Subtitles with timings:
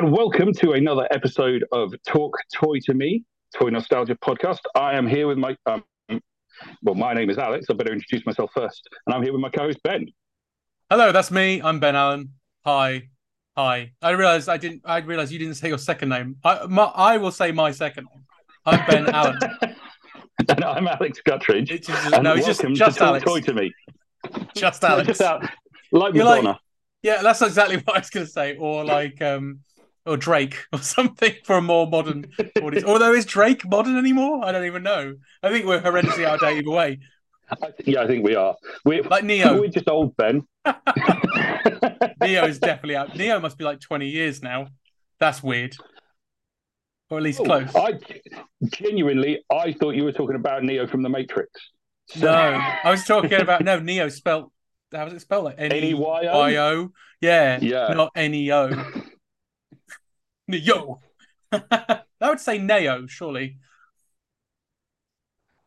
[0.00, 3.22] And welcome to another episode of Talk Toy to Me,
[3.54, 4.60] Toy Nostalgia Podcast.
[4.74, 5.84] I am here with my, um,
[6.82, 7.66] well, my name is Alex.
[7.68, 10.06] I better introduce myself first, and I'm here with my co-host Ben.
[10.88, 11.60] Hello, that's me.
[11.60, 12.30] I'm Ben Allen.
[12.64, 13.10] Hi,
[13.54, 13.92] hi.
[14.00, 14.80] I realized I didn't.
[14.86, 16.36] I realized you didn't say your second name.
[16.44, 18.24] I, my, I will say my second name.
[18.64, 19.38] I'm Ben Allen.
[20.48, 21.70] and I'm Alex Guttridge.
[21.70, 23.26] It's just, no, it's just just to Alex.
[23.26, 23.70] Toy to Me.
[24.56, 25.08] Just Alex.
[25.08, 25.46] just out,
[25.92, 26.56] like You're like-
[27.02, 28.56] Yeah, that's exactly what I was going to say.
[28.56, 29.60] Or like, um,
[30.06, 32.30] or Drake or something for a more modern
[32.62, 32.84] audience.
[32.86, 34.44] Although is Drake modern anymore?
[34.44, 35.14] I don't even know.
[35.42, 36.98] I think we're horrendously outdated of date either way.
[37.50, 38.54] I yeah, I think we are.
[38.84, 39.58] We're, Like Ne-Yo.
[39.60, 40.46] we're just old Ben.
[42.20, 43.16] Ne-Yo is definitely out.
[43.16, 44.68] Ne-Yo must be like 20 years now.
[45.18, 45.74] That's weird.
[47.10, 47.74] Or at least Oh, close.
[47.74, 47.98] I
[48.72, 51.50] genuinely, I thought you were talking about Neo from the Matrix.
[52.08, 52.30] So- No,
[52.84, 54.52] I was talking about no Neo spelt.
[54.92, 55.44] How was it spelled?
[55.44, 56.26] Like N E Y?
[56.56, 56.90] O.
[57.20, 57.92] Yeah, Yeah.
[57.94, 58.70] not N E O.
[60.66, 61.00] Neo.
[61.52, 63.58] I would say Neo, surely.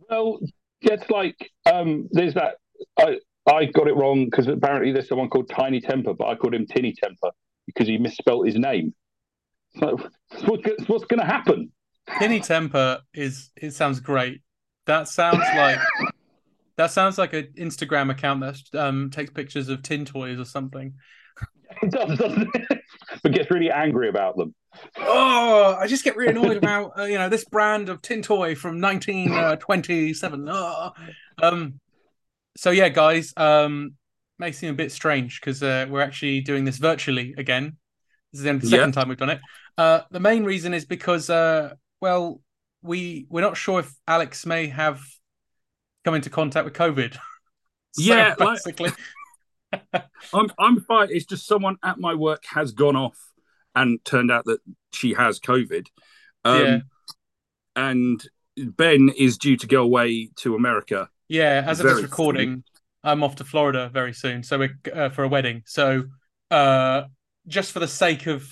[0.10, 0.40] Well,
[0.82, 2.56] it's like um, there's that.
[3.00, 3.18] I
[3.50, 6.66] I got it wrong because apparently there's someone called Tinie Tempah, but I called him
[6.66, 7.32] Tinny Temper
[7.66, 8.94] because he misspelt his name.
[9.80, 9.98] So
[10.46, 11.72] what's, what's going to happen?
[12.20, 13.52] Tinny Temper is.
[13.56, 14.42] It sounds great.
[14.86, 15.80] That sounds like.
[16.76, 20.96] That sounds like an Instagram account that um, takes pictures of tin toys or something.
[21.82, 22.82] It does, doesn't it?
[23.22, 24.56] but gets really angry about them.
[24.98, 28.56] Oh, I just get really annoyed about uh, you know this brand of tin toy
[28.56, 30.48] from 1927.
[30.50, 30.92] Oh.
[31.42, 31.80] Um,
[32.56, 33.96] so yeah, guys, um,
[34.38, 37.78] may seem a bit strange because uh, we're actually doing this virtually again.
[38.32, 38.78] This is the Yeah.
[38.78, 39.42] second time we've done it.
[39.76, 42.40] Uh, the main reason is because uh, well,
[42.84, 45.02] we we're not sure if Alex may have
[46.06, 47.18] come into contact with COVID.
[47.96, 48.92] So Yeah, like- basically,
[50.34, 51.08] I'm I'm fine.
[51.12, 53.18] It's just someone at my work has gone off
[53.76, 54.60] and turned out that
[54.94, 55.88] she has COVID.
[56.46, 56.80] Um, Yeah.
[57.76, 58.24] And
[58.58, 61.10] Ben is due to go away to America.
[61.28, 62.64] Yeah, as of this recording,
[63.04, 65.64] I'm off to Florida very soon, so we're uh, for a wedding.
[65.66, 66.04] So,
[66.52, 67.04] uh,
[67.48, 68.48] just for the sake of,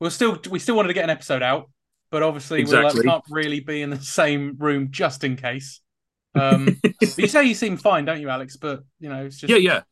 [0.00, 1.70] we'll still we still wanted to get an episode out,
[2.10, 3.02] but obviously we Exactly.
[3.04, 5.82] can't really be in the same room just in case.
[6.34, 8.56] Um, you say you seem fine, don't you, Alex?
[8.56, 9.82] But you know, it's just yeah, yeah.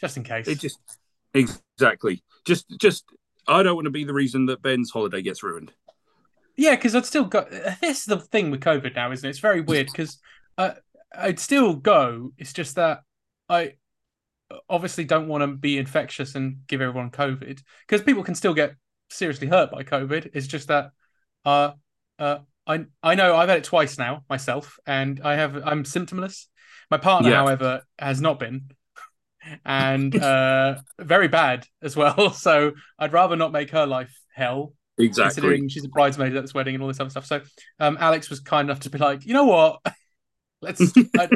[0.00, 0.48] just in case.
[0.48, 0.78] It just
[1.34, 2.22] exactly.
[2.46, 3.04] Just just
[3.46, 5.72] I don't want to be the reason that Ben's holiday gets ruined.
[6.56, 7.46] Yeah, because I'd still go.
[7.80, 9.30] This is the thing with COVID now, isn't it?
[9.30, 10.18] It's very weird because
[10.56, 10.72] uh,
[11.16, 12.32] I'd still go.
[12.38, 13.00] It's just that
[13.48, 13.74] I
[14.68, 18.74] obviously don't want to be infectious and give everyone COVID because people can still get
[19.10, 20.30] seriously hurt by COVID.
[20.32, 20.90] It's just that
[21.44, 21.72] uh,
[22.18, 26.46] uh, I I know I've had it twice now myself, and I have I'm symptomless.
[26.90, 27.36] My partner, Yeah.
[27.36, 28.70] however, has not been.
[29.64, 32.32] And uh, very bad as well.
[32.44, 35.24] So I'd rather not make her life hell Exactly.
[35.24, 37.26] considering she's a bridesmaid at this wedding and all this other stuff.
[37.26, 37.40] So
[37.80, 39.80] um, Alex was kind enough to be like, you know what?
[40.62, 41.26] Let's uh,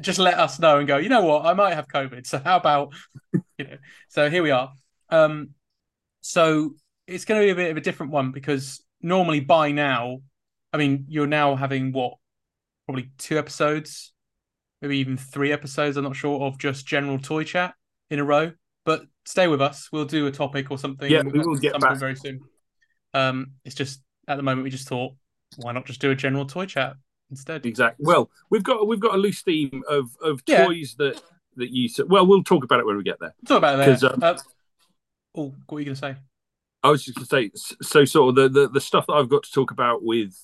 [0.00, 0.98] just let us know and go.
[0.98, 1.44] You know what?
[1.44, 2.24] I might have COVID.
[2.24, 2.94] So how about
[3.58, 3.76] you know?
[4.08, 4.72] So here we are.
[5.08, 5.50] Um,
[6.20, 6.74] so
[7.08, 10.18] it's going to be a bit of a different one because normally by now,
[10.72, 12.14] I mean, you're now having what
[12.84, 14.12] probably two episodes,
[14.82, 15.96] maybe even three episodes.
[15.96, 17.74] I'm not sure of just general toy chat
[18.10, 18.52] in a row.
[18.84, 19.88] But stay with us.
[19.90, 21.10] We'll do a topic or something.
[21.10, 21.98] Yeah, we will get back.
[21.98, 22.40] very soon.
[23.14, 25.14] Um, it's just at the moment we just thought,
[25.56, 26.94] why not just do a general toy chat
[27.30, 27.66] instead?
[27.66, 28.04] Exactly.
[28.06, 30.66] Well, we've got we've got a loose theme of of Yeah.
[30.66, 31.20] toys that
[31.56, 31.88] that you.
[32.06, 33.34] Well, we'll talk about it when we get there.
[33.46, 34.12] Talk about it there.
[34.12, 34.38] um, Uh,
[35.34, 36.14] oh, what are you going to say?
[36.82, 39.28] I was just going to say, so sort of the, the the stuff that I've
[39.28, 40.36] got to talk about with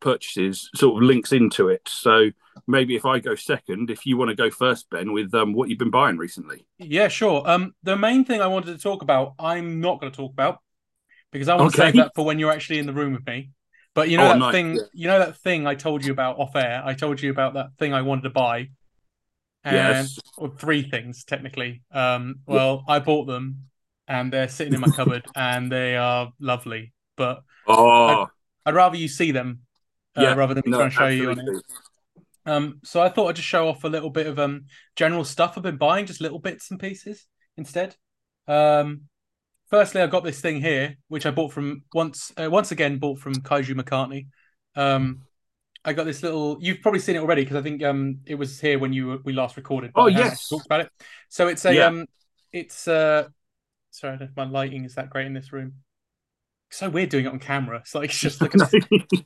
[0.00, 1.82] purchases sort of links into it.
[1.88, 2.30] So
[2.66, 5.68] maybe if I go second, if you want to go first, Ben, with um, what
[5.68, 6.66] you've been buying recently.
[6.78, 7.42] Yeah, sure.
[7.48, 10.60] Um, the main thing I wanted to talk about, I'm not going to talk about
[11.32, 11.76] because I want to Okay.
[11.76, 13.50] save that for when you're actually in the room with me.
[13.94, 14.86] But you know Oh, that nice, thing, yeah.
[14.92, 16.82] you know that thing I told you about off air.
[16.84, 18.70] I told you about that thing I wanted to buy,
[19.64, 20.18] and Yes.
[20.36, 21.82] or three things technically.
[21.92, 23.66] Um, well, I bought them,
[24.08, 26.94] and they're sitting in my cupboard, and they are lovely.
[27.16, 28.30] But Oh,
[28.66, 29.60] I'd rather you see them
[30.20, 31.62] uh, Yeah, rather than me no, trying to show you on it.
[32.46, 34.64] Um, so I thought I'd just show off a little bit of um
[34.96, 37.26] general stuff I've been buying, just little bits and pieces
[37.56, 37.96] instead.
[38.48, 39.02] Um,
[39.68, 43.18] firstly, I got this thing here, which I bought from once uh, once again bought
[43.18, 44.28] from Kaiju McCartney.
[44.74, 45.20] Um,
[45.84, 46.58] I got this little.
[46.60, 49.18] You've probably seen it already because I think um it was here when you were-
[49.24, 49.92] we last recorded.
[49.94, 50.48] Oh, yes.
[50.48, 50.90] talked about it.
[51.28, 51.86] So it's a Yeah.
[51.86, 52.06] um
[52.52, 53.28] it's uh
[53.90, 55.74] sorry I don't know if my lighting is that great in this room.
[56.70, 57.78] So weird doing it on camera.
[57.78, 58.54] It's like it's just like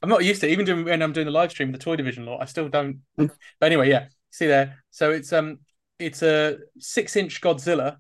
[0.02, 0.52] I'm not used to it.
[0.52, 2.40] even doing when I'm doing the live stream with the toy division lot.
[2.42, 3.00] I still don't.
[3.60, 4.82] But anyway, yeah, see there.
[4.90, 5.58] So it's um
[5.98, 7.98] it's a six inch Godzilla,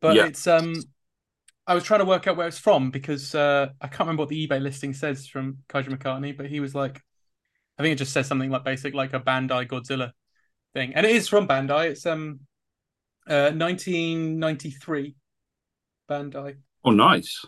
[0.00, 0.26] but Yeah.
[0.26, 0.74] it's um
[1.66, 4.28] I was trying to work out where it's from because uh, I can't remember what
[4.30, 7.00] the eBay listing says from Kaiju McCartney, but he was like,
[7.78, 10.10] I think it just says something like basic like a Bandai Godzilla
[10.74, 11.90] thing, and it is from Bandai.
[11.90, 12.40] It's um,
[13.28, 15.14] uh, 1993
[16.10, 16.56] Bandai.
[16.84, 17.44] Oh, nice.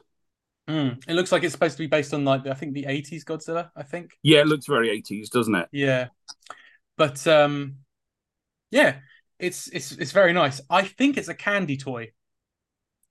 [0.69, 1.03] Mm.
[1.07, 3.71] It looks like it's supposed to be based on like I think the 80s Godzilla.
[3.77, 4.13] I think.
[4.23, 5.69] Yeah, it looks very 80s, doesn't it?
[5.73, 6.09] Yeah,
[6.97, 7.77] but um,
[8.71, 8.97] yeah,
[9.39, 10.61] it's it's it's very nice.
[10.71, 12.13] I think it's a candy toy.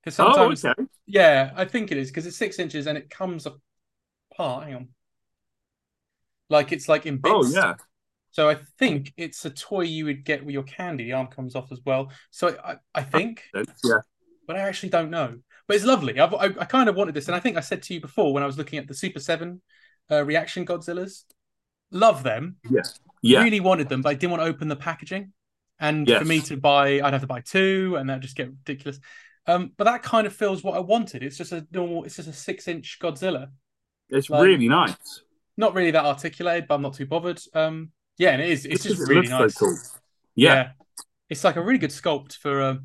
[0.02, 0.84] Because sometimes, oh, okay.
[1.06, 4.64] yeah, I think it is because it's six inches and it comes apart.
[4.64, 4.88] Hang on,
[6.50, 7.34] like it's like in bits.
[7.34, 7.74] Oh, yeah.
[8.32, 11.04] So I think it's a toy you would get with your candy.
[11.04, 12.10] The arm comes off as well.
[12.32, 14.00] So I, I think, yeah,
[14.46, 15.38] but I actually don't know.
[15.66, 16.18] But it's lovely.
[16.20, 18.32] I've, I, I kind of wanted this, and I think I said to you before
[18.34, 19.62] when I was looking at the Super Seven
[20.10, 21.24] uh, reaction Godzillas.
[21.90, 22.56] Love them.
[22.70, 22.98] Yes.
[23.22, 23.42] Yeah.
[23.42, 25.32] Really wanted them, but I didn't want to open the packaging.
[25.80, 26.18] And Yes.
[26.20, 29.00] for me to buy, I'd have to buy two, and that just get ridiculous.
[29.46, 31.22] Um, but that kind of feels what I wanted.
[31.22, 32.04] It's just a normal.
[32.04, 33.48] It's just a six-inch Godzilla.
[34.10, 35.22] It's Like- really nice.
[35.56, 37.40] Not really that articulated, but I'm not too bothered.
[37.54, 38.66] Um, yeah, and it is.
[38.66, 39.54] It's just It really nice.
[39.54, 39.76] so cool.
[40.34, 40.72] Yeah.
[41.30, 42.80] it's like a really good sculpt for a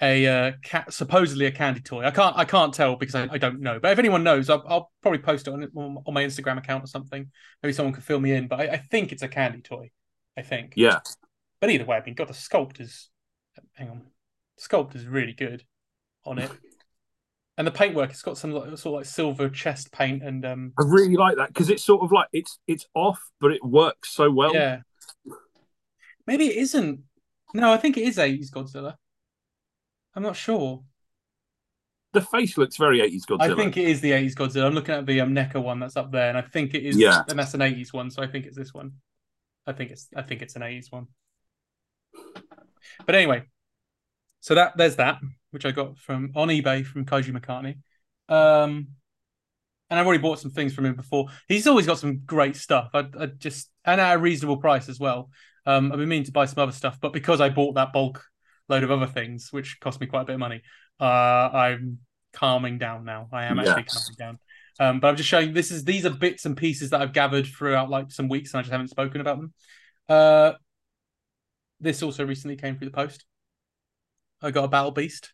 [0.00, 2.04] a uh, ca- supposedly a candy toy.
[2.04, 3.78] I can't I can't tell because I, I don't know.
[3.80, 6.86] But if anyone knows, I'll, I'll probably post it on on my Instagram account or
[6.86, 7.30] something.
[7.62, 8.48] Maybe someone could fill me in.
[8.48, 9.90] But I, I think it's a candy toy.
[10.36, 10.74] I think.
[10.76, 11.00] Yeah.
[11.60, 13.10] But either way, I mean, God, the sculpt is.
[13.74, 14.02] Hang on,
[14.58, 15.62] sculpt is really good
[16.24, 16.50] on it,
[17.58, 18.10] and the paintwork.
[18.10, 20.72] It's got some like, sort of like silver chest paint and um.
[20.78, 24.10] I really like that because it's sort of like it's it's off, but it works
[24.10, 24.54] so well.
[24.54, 24.80] yeah.
[26.26, 27.00] Maybe it isn't.
[27.54, 28.94] No, I think it is 80s Godzilla.
[30.14, 30.82] I'm not sure.
[32.12, 33.52] The face looks very 80s Godzilla.
[33.52, 34.66] I think it is the 80s Godzilla.
[34.66, 36.96] I'm looking at the um, NECA one that's up there, and I think it is.
[36.96, 37.22] Yeah.
[37.28, 38.92] and that's an 80s one, so I think it's this one.
[39.66, 40.08] I think it's.
[40.14, 41.06] I think it's an 80s one.
[43.06, 43.44] But anyway,
[44.40, 45.20] so that there's that,
[45.52, 47.76] which I got from on eBay from Kaiju McCartney.
[48.28, 48.88] Um,
[49.88, 51.26] and I've already bought some things from him before.
[51.48, 52.90] He's always got some great stuff.
[52.94, 55.30] I, I just and at a reasonable price as well.
[55.64, 58.24] Um, I've been meaning to buy some other stuff, but because I bought that bulk
[58.72, 60.62] load of other things, which cost me quite a bit of money,
[61.00, 61.98] uh, I'm
[62.32, 63.28] calming down now.
[63.32, 63.92] I am actually Yes.
[63.92, 64.38] calming down.
[64.80, 67.46] Um, but I'm just showing this is these are bits and pieces that I've gathered
[67.46, 69.52] throughout like some weeks, and I just haven't spoken about them.
[70.08, 70.52] Uh,
[71.80, 73.24] this also recently came through the post.
[74.40, 75.32] I got a battle beast.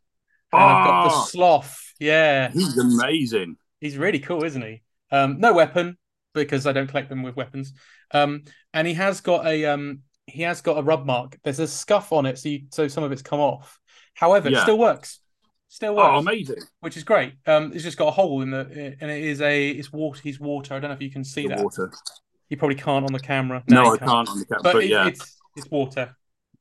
[0.56, 1.94] And I've got the Oh, sloth.
[2.00, 3.56] Yeah, he's amazing.
[3.80, 4.82] he's really cool, isn't he?
[5.10, 5.96] Um, no weapon
[6.34, 7.72] because I don't collect them with weapons.
[8.10, 8.44] Um,
[8.74, 11.38] and he has got a um, he has got a rub mark.
[11.42, 13.78] There's a scuff on it, so you, so some of it's come off.
[14.14, 15.20] However, it still works.
[15.68, 16.62] Still works Oh, amazing.
[16.80, 17.34] which is great.
[17.46, 20.20] Um, it's just got a hole in the, and it is a, it's water.
[20.22, 20.74] He's water.
[20.74, 21.62] I don't know if you can see The that.
[21.62, 21.92] water.
[22.48, 23.62] You probably can't on the camera.
[23.68, 25.06] No, you I can't on the camera, But, but, it- yeah.
[25.08, 26.16] it's it's water.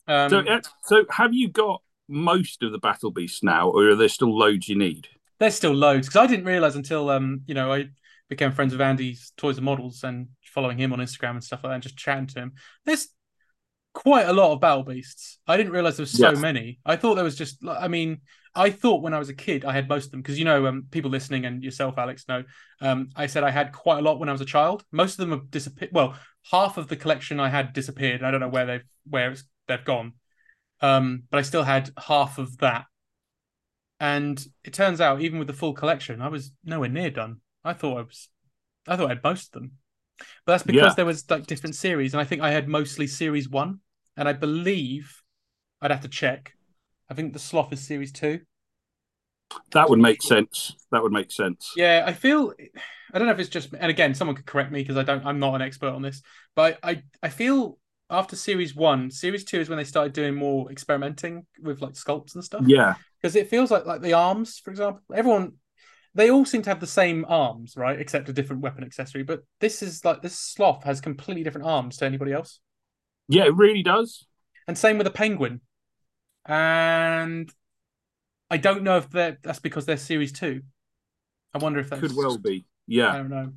[0.07, 0.43] Um, So,
[0.83, 4.67] so have you got most of the battle beasts now, or are there still loads
[4.69, 5.07] you need?
[5.39, 7.89] there's still loads because I didn't realize until um, you know, I
[8.27, 11.69] became friends with Andy's Toys and Models and following him on Instagram and stuff like
[11.71, 12.53] that, and just chatting to him.
[12.85, 13.07] There's
[13.97, 15.39] quite a lot of battle beasts.
[15.47, 16.41] I didn't realize there was so Yes.
[16.41, 16.79] many.
[16.85, 17.57] I thought there was just.
[17.67, 18.21] I mean,
[18.55, 20.67] I thought when I was a kid I had most of them because you know,
[20.67, 22.43] um, people listening and yourself, Alex, know.
[22.81, 24.83] Um, I said I had quite a lot when I was a child.
[24.91, 25.91] Most of them have disappeared.
[25.93, 26.15] Well,
[26.51, 28.23] half of the collection I had disappeared.
[28.23, 30.13] I don't know where they've where it's, they've gone.
[30.81, 32.85] Um, but I still had half of that.
[33.99, 37.41] And it turns out, even with the full collection, I was nowhere near done.
[37.63, 38.29] I thought I was,
[38.87, 39.71] I thought I had most of them,
[40.45, 40.95] but that's because Yeah.
[40.95, 43.79] there was like different series, and I think I had mostly series one,
[44.17, 45.21] and I believe
[45.81, 46.53] I'd have to check.
[47.09, 48.41] I think the sloth is series two.
[49.71, 50.75] That would make sense.
[50.91, 51.71] That would make sense.
[51.77, 52.53] Yeah, I feel
[53.13, 55.25] I don't know if it's just and again someone could correct me because I don't
[55.25, 56.21] I'm not an expert on this,
[56.55, 60.71] but I, I feel after series one, series two is when they started doing more
[60.71, 62.63] experimenting with like sculpts and stuff.
[62.65, 62.95] Yeah.
[63.21, 65.53] Because it feels like like the arms, for example, everyone
[66.13, 67.99] they all seem to have the same arms, right?
[67.99, 69.23] Except a different weapon accessory.
[69.23, 72.59] But this is like this sloth has completely different arms to anybody else.
[73.27, 74.25] Yeah, it really does.
[74.67, 75.61] And same with the penguin.
[76.45, 77.51] And
[78.49, 80.61] I don't know if that's because they're series two.
[81.53, 82.65] I wonder if that Could well be.
[82.87, 83.53] Yeah, I don't know.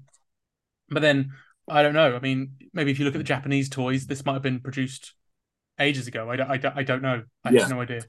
[0.89, 1.33] But then
[1.69, 2.17] I don't know.
[2.17, 5.15] I mean, maybe if you look at the Japanese toys, this might have been produced
[5.79, 6.31] ages ago.
[6.31, 7.23] I don't, I don't, I don't know.
[7.45, 7.61] I Yeah.
[7.61, 8.03] have no idea.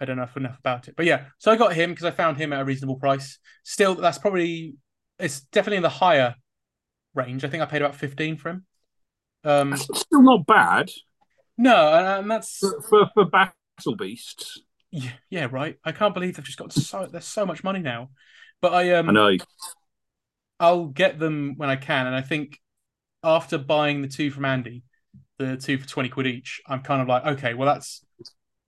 [0.00, 0.96] I don't know enough about it.
[0.96, 3.38] But yeah, so I got him because I found him at a reasonable price.
[3.64, 4.74] Still, that's probably
[5.18, 6.34] it's definitely in the higher
[7.14, 7.44] range.
[7.44, 8.66] I think I paid about fifteen for him.
[9.44, 10.90] Um, still not bad
[11.58, 14.60] no, and, and that's for, for, for battle beasts.
[14.90, 15.76] yeah, yeah, right.
[15.84, 18.10] I can't believe they've just got so there's so much money now.
[18.60, 19.36] But I um I know.
[20.60, 22.58] I'll get them when I can, and I think
[23.22, 24.82] after buying the two from Andy,
[25.38, 28.04] the two for twenty quid each, I'm kind of like, okay, well that's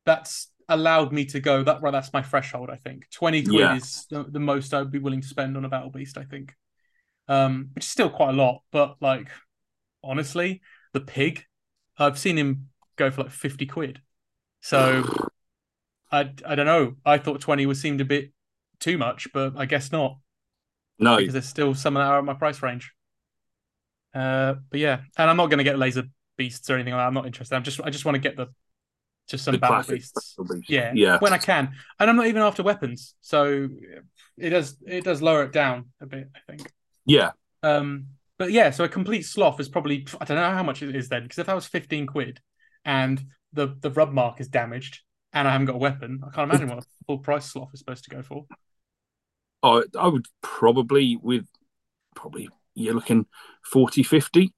[0.04, 1.90] that's allowed me to go that right.
[1.92, 2.70] That's my threshold.
[2.70, 3.76] I think twenty quid Yeah.
[3.76, 6.18] is the, the most I'd be willing to spend on a battle beast.
[6.18, 6.54] I think,
[7.28, 8.62] um, which is still quite a lot.
[8.72, 9.28] But like,
[10.04, 10.60] honestly,
[10.92, 11.44] the pig,
[11.98, 14.00] I've seen him go for like fifty quid.
[14.60, 15.04] So,
[16.10, 16.96] I I don't know.
[17.04, 18.32] I thought twenty was seemed a bit
[18.80, 20.18] too much, but I guess not
[20.98, 22.92] No, because there's still some of that are at my price range.
[24.14, 26.04] Uh, but yeah, and I'm not going to get laser
[26.36, 27.06] beasts or anything like that.
[27.06, 27.54] I'm not interested.
[27.56, 28.48] I'm just I just want to get the
[29.28, 30.38] just some the battle classic beasts.
[30.48, 30.70] Beast.
[30.70, 33.68] Yeah, yeah, when I can, and I'm not even after weapons, so
[34.36, 36.72] it does it does lower it down a bit, I think.
[37.06, 37.32] yeah.
[37.62, 38.08] Um,
[38.44, 41.08] but yeah, so a complete sloth is probably I don't know how much it is
[41.08, 42.40] then, because if that was 15 quid
[42.84, 43.18] and
[43.54, 45.00] the the rub mark is damaged
[45.32, 47.80] and I haven't got a weapon, I can't imagine what a full price sloth is
[47.80, 48.44] supposed to go for.
[49.62, 51.46] I, I would probably with
[52.14, 53.24] probably you're looking
[53.72, 54.52] 40, 50.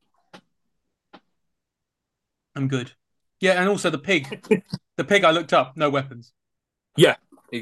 [2.57, 2.91] I'm good.
[3.39, 4.45] Yeah, and also the pig,
[4.97, 6.33] the pig I looked up, no weapons,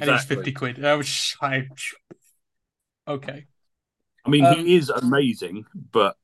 [0.01, 0.83] and it was 50 quid.
[0.83, 1.67] I was I,
[3.07, 3.45] okay.
[4.25, 6.17] I mean, Um, he is amazing, but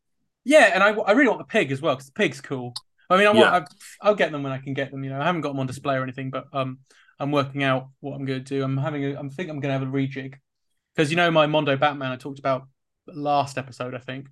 [0.44, 2.74] Yeah, and I, I really want the pig as well because the pig's cool.
[3.10, 3.52] I mean, I want, Yeah.
[4.02, 5.04] I, I'll get them when I can get them.
[5.04, 6.78] You know, I haven't got them on display or anything, but um,
[7.18, 8.62] I'm working out what I'm going to do.
[8.64, 10.36] I'm having, a, I'm think I'm going to have a rejig
[10.94, 12.68] because you know my Mondo Batman I talked about
[13.06, 13.94] last episode.
[13.94, 14.28] I think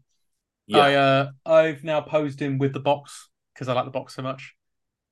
[0.67, 0.79] yeah.
[0.79, 4.23] I uh, I've now posed him with the box because I like the box so
[4.23, 4.55] much.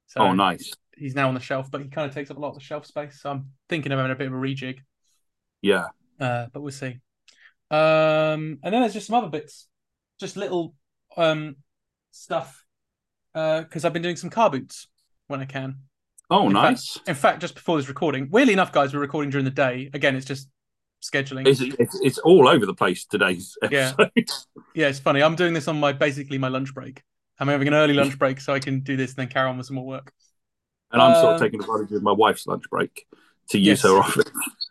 [0.06, 0.72] So oh, nice.
[0.96, 2.60] he's now on the shelf, but he kind of takes up a lot of the
[2.60, 3.20] shelf space.
[3.20, 4.78] So I'm thinking of having a bit of a rejig,
[5.62, 5.88] Yeah.
[6.20, 7.00] uh, but we'll see.
[7.70, 9.66] Um, and then there's just some other bits,
[10.20, 10.74] just little
[11.16, 11.56] um
[12.12, 12.64] stuff,
[13.34, 14.86] Uh because I've been doing some car boots
[15.26, 15.76] when I can.
[16.30, 16.98] Oh, In fact- nice.
[17.06, 19.90] In fact, just before this recording, weirdly enough, guys, we're recording during the day.
[19.94, 20.48] Again, it's just
[21.02, 21.46] scheduling.
[21.46, 23.92] It's, it's, it's all over the place today's Yeah.
[23.98, 24.10] episode.
[24.74, 25.22] Yeah, it's funny.
[25.22, 27.02] I'm doing this on my basically my lunch break.
[27.38, 29.56] I'm having an early lunch break so I can do this and then carry on
[29.56, 30.12] with some more work.
[30.92, 33.06] and I'm sort Um, of taking advantage of my wife's lunch break
[33.50, 33.82] to use Yes.
[33.82, 34.30] her office.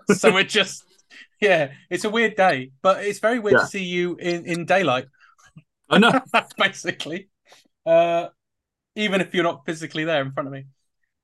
[0.17, 0.83] so we're just,
[1.41, 3.61] yeah, it's a weird day, but it's very weird Yeah.
[3.61, 5.05] to see you in in daylight.
[5.89, 6.11] I know.
[6.57, 7.29] basically.
[7.85, 8.27] Uh,
[8.95, 10.65] even if you're not physically there in front of me.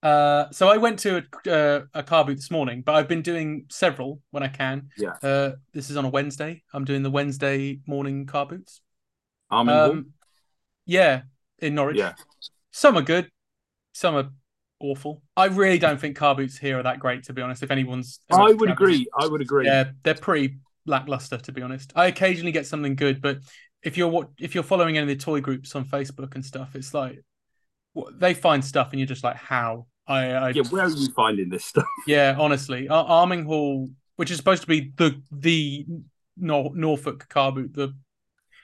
[0.03, 3.21] Uh, so I went to a, uh, a car boot this morning, but I've been
[3.21, 4.89] doing several when I can.
[4.97, 5.15] Yeah.
[5.23, 6.63] Uh, this is on a Wednesday.
[6.73, 8.81] I'm doing the Wednesday morning car boots.
[9.49, 10.05] I'm in Um,
[10.85, 11.21] yeah,
[11.59, 11.97] in Norwich.
[11.97, 12.13] Yeah.
[12.71, 13.29] Some are good,
[13.93, 14.29] some are
[14.81, 15.21] awful.
[15.37, 17.63] I really don't think car boots here are that great, to be honest.
[17.63, 19.07] If anyone's, I would agree.
[19.19, 19.65] I would agree.
[19.65, 21.93] Yeah, they're pretty lackluster to be honest.
[21.95, 23.39] I occasionally get something good, but
[23.83, 26.75] if you're what if you're following any of the toy groups on Facebook and stuff,
[26.75, 27.23] it's like
[28.13, 29.87] they find stuff and you're just like, how?
[30.07, 31.85] I, I Yeah, where are you finding this stuff?
[32.07, 35.85] yeah, honestly, Ar- Arminghall, which is supposed to be the the
[36.37, 37.93] Nor- Norfolk car boot, the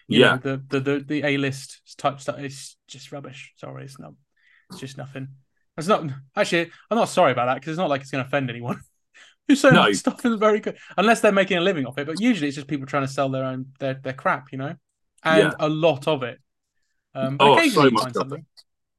[0.08, 0.36] Yeah.
[0.36, 2.40] know, the the the, the A list type stuff.
[2.40, 3.54] It's just rubbish.
[3.58, 4.14] Sorry, it's not.
[4.72, 5.30] It's just nothing.
[5.78, 6.06] It's not
[6.36, 6.72] actually.
[6.90, 8.80] I'm not sorry about that because it's not like it's going to offend anyone.
[9.48, 9.84] Who's saying No.
[9.86, 12.08] that stuff is very good unless they're making a living off it.
[12.08, 14.76] But usually it's just people trying to sell their own their their crap, you know,
[15.24, 15.54] and Yeah.
[15.60, 16.40] a lot of it.
[17.16, 18.20] Um, but Oh, so occasionally you much find it.
[18.20, 18.46] something.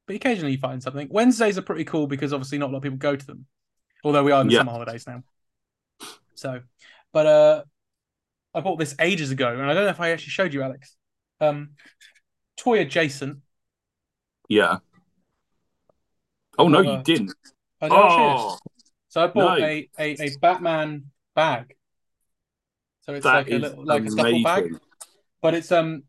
[0.07, 1.09] But occasionally you find something.
[1.11, 3.45] Wednesdays are pretty cool because obviously not a lot of people go to them.
[4.05, 4.61] Although we are in the Yeah.
[4.61, 5.23] summer holidays now.
[6.35, 6.63] So,
[7.13, 7.65] but uh,
[8.55, 10.97] I bought this ages ago, and I don't know if I actually showed you, Alex.
[11.41, 11.71] Um,
[12.57, 13.41] toy adjacent.
[14.49, 14.79] Yeah.
[16.59, 17.33] Oh no, you didn't.
[17.81, 18.43] I don't know what it is.
[18.43, 18.59] Oh,
[19.09, 19.65] So I bought no.
[19.65, 21.75] a, a a Batman bag.
[23.03, 24.77] So it's that like a little like a duffel bag,
[25.41, 26.03] but it's um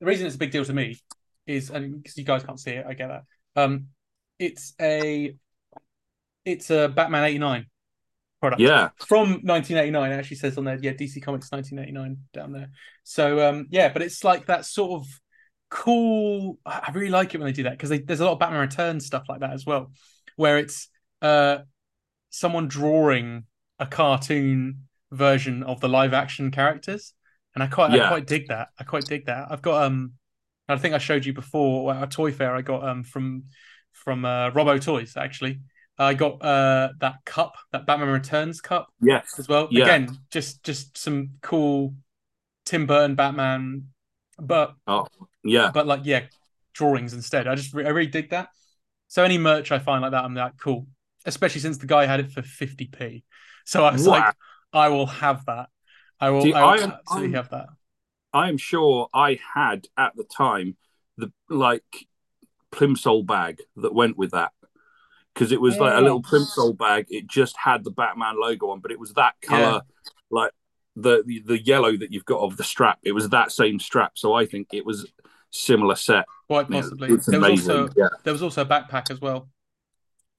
[0.00, 0.98] the reason it's a big deal to me
[1.46, 3.24] is and because you guys can't see it, I get that.
[3.56, 3.88] Um,
[4.38, 5.34] it's a
[6.44, 7.66] it's a Batman eighty nine
[8.40, 8.60] product.
[8.60, 12.70] Yeah, from 1989 it actually says on there yeah dc comics 1989 down there
[13.02, 15.08] so um yeah but it's like that sort of
[15.70, 16.58] cool.
[16.64, 19.06] I really like it when they do that because there's a lot of batman returns
[19.06, 19.92] stuff like that as well
[20.36, 20.88] where it's
[21.20, 21.58] uh
[22.30, 23.44] someone drawing
[23.78, 27.12] a cartoon version of the live action characters.
[27.54, 28.68] And i quite i quite dig that.
[28.78, 29.48] I quite dig that.
[29.50, 30.12] I've got um
[30.70, 33.44] i think i showed you before at a toy fair i got um from
[33.92, 35.60] from uh robo toys actually.
[36.00, 39.66] I got uh that cup that batman returns cup yes, as well.
[39.72, 39.84] Yeah.
[39.84, 41.94] Again, just just some cool
[42.64, 43.88] Tim Burton Batman,
[44.38, 45.06] but oh,
[45.44, 46.24] yeah, but like yeah,
[46.72, 47.46] drawings instead.
[47.46, 48.48] I just re- I really dig that.
[49.08, 50.86] So any merch I find like that, I'm like cool.
[51.26, 53.22] Especially since the guy had it for 50p,
[53.64, 54.12] so I was Wow.
[54.14, 54.34] like,
[54.72, 55.68] I will have that.
[56.20, 56.42] I will.
[56.42, 57.68] See, I will I am- absolutely I'm- have that.
[58.32, 60.76] I am sure I had at the time
[61.16, 62.06] the like
[62.70, 64.52] plimsoll bag that went with that
[65.34, 66.00] because it was like a Oh.
[66.02, 67.06] little plimsoll bag.
[67.08, 69.80] It just had the Batman logo on, but it was that color,
[70.30, 70.52] like
[71.00, 72.98] the, the the yellow that you've got of the strap.
[73.02, 75.10] It was that same strap, so I think it was
[75.50, 76.24] similar set.
[76.46, 77.08] Quite possibly.
[77.26, 79.48] there was also yeah, there was also a backpack as well.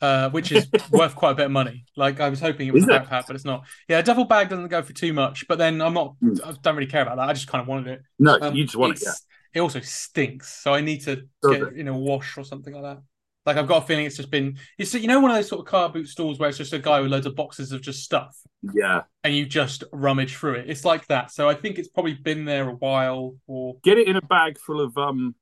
[0.01, 1.84] uh, which is worth quite a bit of money.
[1.96, 3.04] Like I was hoping it was Is a it?
[3.04, 3.66] backpack, but it's not.
[3.88, 6.16] Yeah, a duffel bag doesn't go for too much, but then I'm not.
[6.22, 6.36] Hmm.
[6.46, 7.30] I don't really care about that.
[7.30, 8.01] I just kind of wanted it.
[8.18, 9.04] No, Um, you just want it.
[9.06, 9.13] Yeah.
[9.56, 12.74] It also stinks, so I need to Does get it in a wash or something
[12.74, 13.01] like that.
[13.50, 14.58] Like I've got a feeling it's just been.
[14.77, 16.77] It's you know one of those sort of car boot stalls where it's just a
[16.77, 19.01] guy with loads of boxes of just stuff, Yeah.
[19.24, 20.70] and you just rummage through it.
[20.70, 21.32] It's like that.
[21.32, 23.38] So I think it's probably been there a while.
[23.48, 25.34] Or Get it in a bag full of um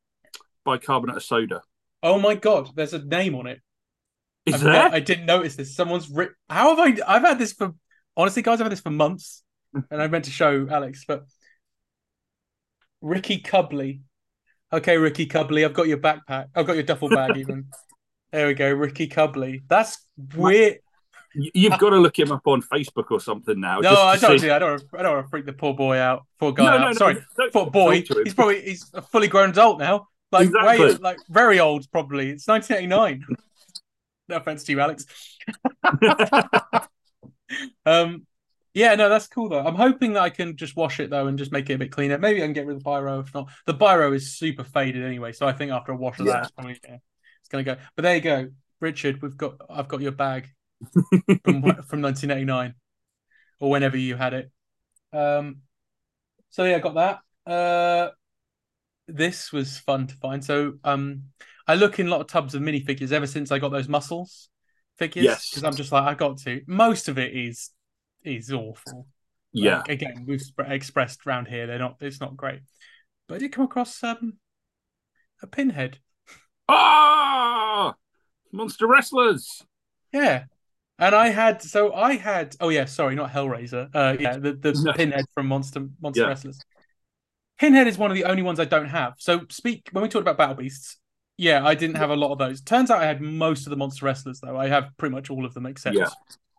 [0.64, 1.62] bicarbonate of soda.
[2.02, 3.60] oh my god, there's a name on it.
[4.46, 4.90] Is I've there?
[4.94, 5.76] I didn't notice this.
[5.76, 6.36] Someone's written.
[6.50, 7.16] How have I?
[7.16, 7.76] I've had this for
[8.16, 8.62] honestly, guys.
[8.62, 9.44] I've had this for months,
[9.92, 11.26] and I meant to show Alex, but
[13.02, 14.02] Ricky Cubley.
[14.72, 16.48] Okay, Ricky Cubley, I've got your backpack.
[16.56, 17.38] I've got your duffel bag.
[17.38, 17.66] Even
[18.32, 19.64] there we go, Ricky Cubley.
[19.68, 20.06] That's
[20.36, 20.80] weird.
[21.36, 23.80] You've got to look him up on Facebook or something now.
[23.80, 24.56] No, I don't see- do that.
[24.64, 24.84] I don't.
[24.98, 26.24] I don't want to freak the poor boy out.
[26.40, 26.64] Poor guy.
[26.64, 26.80] No, out.
[26.80, 27.18] no, no, Sorry,
[27.54, 28.00] poor boy.
[28.02, 28.26] talk to him.
[28.26, 30.08] He's probably he's a fully grown adult now.
[30.32, 30.86] Like Exactly.
[30.88, 31.90] way, like very old.
[31.92, 33.24] Probably it's 1989.
[34.30, 35.06] no offense to you, Alex.
[37.86, 38.28] Um,
[38.74, 39.66] yeah, no, that's cool though.
[39.66, 41.92] I'm hoping that I can just wash it though and just make it a bit
[41.92, 42.18] cleaner.
[42.18, 43.24] Maybe I can get rid of the biro.
[43.24, 45.32] If not, the biro is super faded anyway.
[45.32, 46.34] So I think after a wash of Yeah.
[46.34, 46.98] that, it's probably yeah,
[47.40, 47.78] it's gonna go.
[47.96, 49.22] But there you go, Richard.
[49.22, 50.50] We've got I've got your bag
[51.44, 52.74] from from 1989
[53.60, 54.52] or whenever you had it.
[55.14, 55.58] Um,
[56.50, 57.52] so yeah, I got that.
[57.52, 58.10] Uh,
[59.08, 60.44] this was fun to find.
[60.44, 61.24] So um,
[61.68, 64.50] I look in a lot of tubs of minifigures ever since I got those muscles
[64.98, 65.26] figures.
[65.26, 65.50] Yes.
[65.50, 66.62] because I'm just like I got to.
[66.68, 67.72] Most of it is
[68.24, 69.08] is awful.
[69.54, 69.80] yeah.
[69.80, 71.98] Like, again, we've sp- expressed around here they're not.
[72.02, 72.62] It's not great.
[73.28, 74.34] But I did come across um
[75.42, 76.00] a pinhead.
[76.70, 77.96] Ah,
[78.52, 79.64] monster wrestlers.
[80.12, 80.46] Yeah.
[81.00, 84.74] And I had so I had oh yeah sorry not Hellraiser uh yeah the the
[84.84, 84.94] No.
[84.94, 86.28] Pinhead from Monster Monster Yeah.
[86.30, 86.60] Wrestlers.
[87.60, 89.14] Pinhead is one of the only ones I don't have.
[89.18, 90.98] So speak when we talked about Battle Beasts.
[91.38, 92.62] Yeah, I didn't have a lot of those.
[92.62, 94.58] Turns out I had most of the Monster Wrestlers though.
[94.58, 96.10] I have pretty much all of them except Yeah.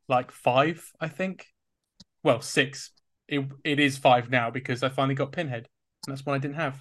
[0.09, 1.47] like five, I think.
[2.23, 2.93] Well, six.
[3.27, 5.69] It it is five now because I finally got Pinhead.
[6.07, 6.81] And that's one I didn't have.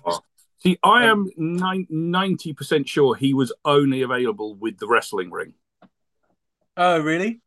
[0.60, 5.54] See, I Um, am ninety percent sure he was only available with the wrestling ring.
[6.76, 7.42] Oh really?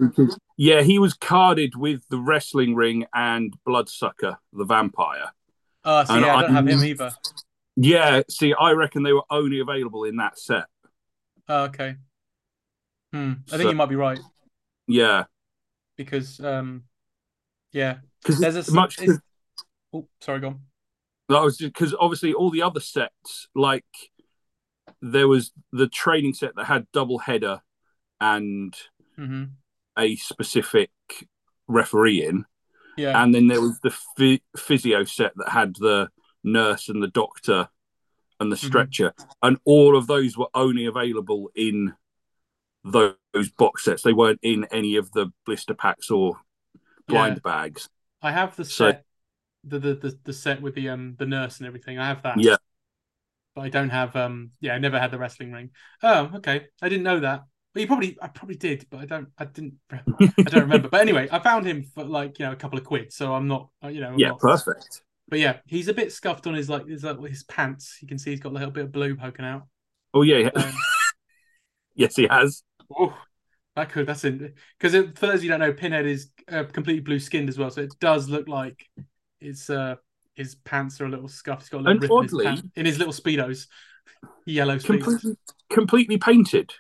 [0.56, 5.32] Yeah, he was carded with the wrestling ring and Bloodsucker, the vampire.
[5.84, 7.12] Uh so And yeah, I don't have him either.
[7.76, 10.66] Yeah, see, I reckon they were only available in that set.
[11.48, 11.96] Oh, okay.
[13.12, 13.32] Hmm.
[13.48, 14.20] I think So- you might be right.
[14.86, 15.24] Yeah,
[15.96, 16.84] because um
[17.72, 19.00] yeah because there's a much.
[19.00, 19.20] is-
[19.92, 20.60] oh sorry go on
[21.30, 23.84] That was because obviously all the other sets, like
[25.00, 27.62] there was the training set that had double header
[28.20, 28.74] and
[29.16, 29.44] hmm
[29.98, 30.90] a specific
[31.68, 32.46] referee in,
[32.96, 36.08] yeah and then there was the phy- physio set that had the
[36.42, 37.68] nurse and the doctor
[38.38, 38.66] and the Mhm.
[38.66, 39.12] stretcher,
[39.42, 41.94] and all of those were only available in
[42.84, 44.02] those, those box sets.
[44.02, 46.40] They weren't in any of the blister packs or
[47.06, 47.50] blind yeah.
[47.52, 47.90] bags.
[48.22, 49.04] I have the set
[49.64, 51.98] the, the the the set with the um the nurse and everything.
[51.98, 52.40] I have that.
[52.40, 52.56] Yeah.
[53.54, 55.70] but I don't have um yeah I never had the wrestling ring.
[56.02, 56.66] Oh okay.
[56.82, 57.42] I didn't know that.
[57.72, 60.00] But you probably I probably did but I don't I didn't I
[60.44, 60.88] don't remember.
[60.88, 63.46] But anyway I found him for like you know a couple of quid so I'm
[63.48, 65.02] not uh, you know I'm Yeah, not- perfect.
[65.28, 67.98] but yeah he's a bit scuffed on his like his like his pants.
[68.02, 69.62] You can see he's got a little bit of blue poking out.
[70.12, 70.72] Oh yeah, um,
[71.94, 72.62] yes, he has.
[72.98, 73.16] Oh,
[73.76, 76.64] that could that's in because for those of you who don't know, Pinhead is uh,
[76.64, 78.84] completely blue skinned as well, so it does look like
[79.40, 79.96] it's uh
[80.34, 81.62] his pants are a little scuffed.
[81.62, 83.66] He's got a little And rip in his oddly- pant- in his little speedos,
[84.46, 84.86] yellow speedos.
[85.04, 85.36] completely,
[85.70, 86.72] completely painted.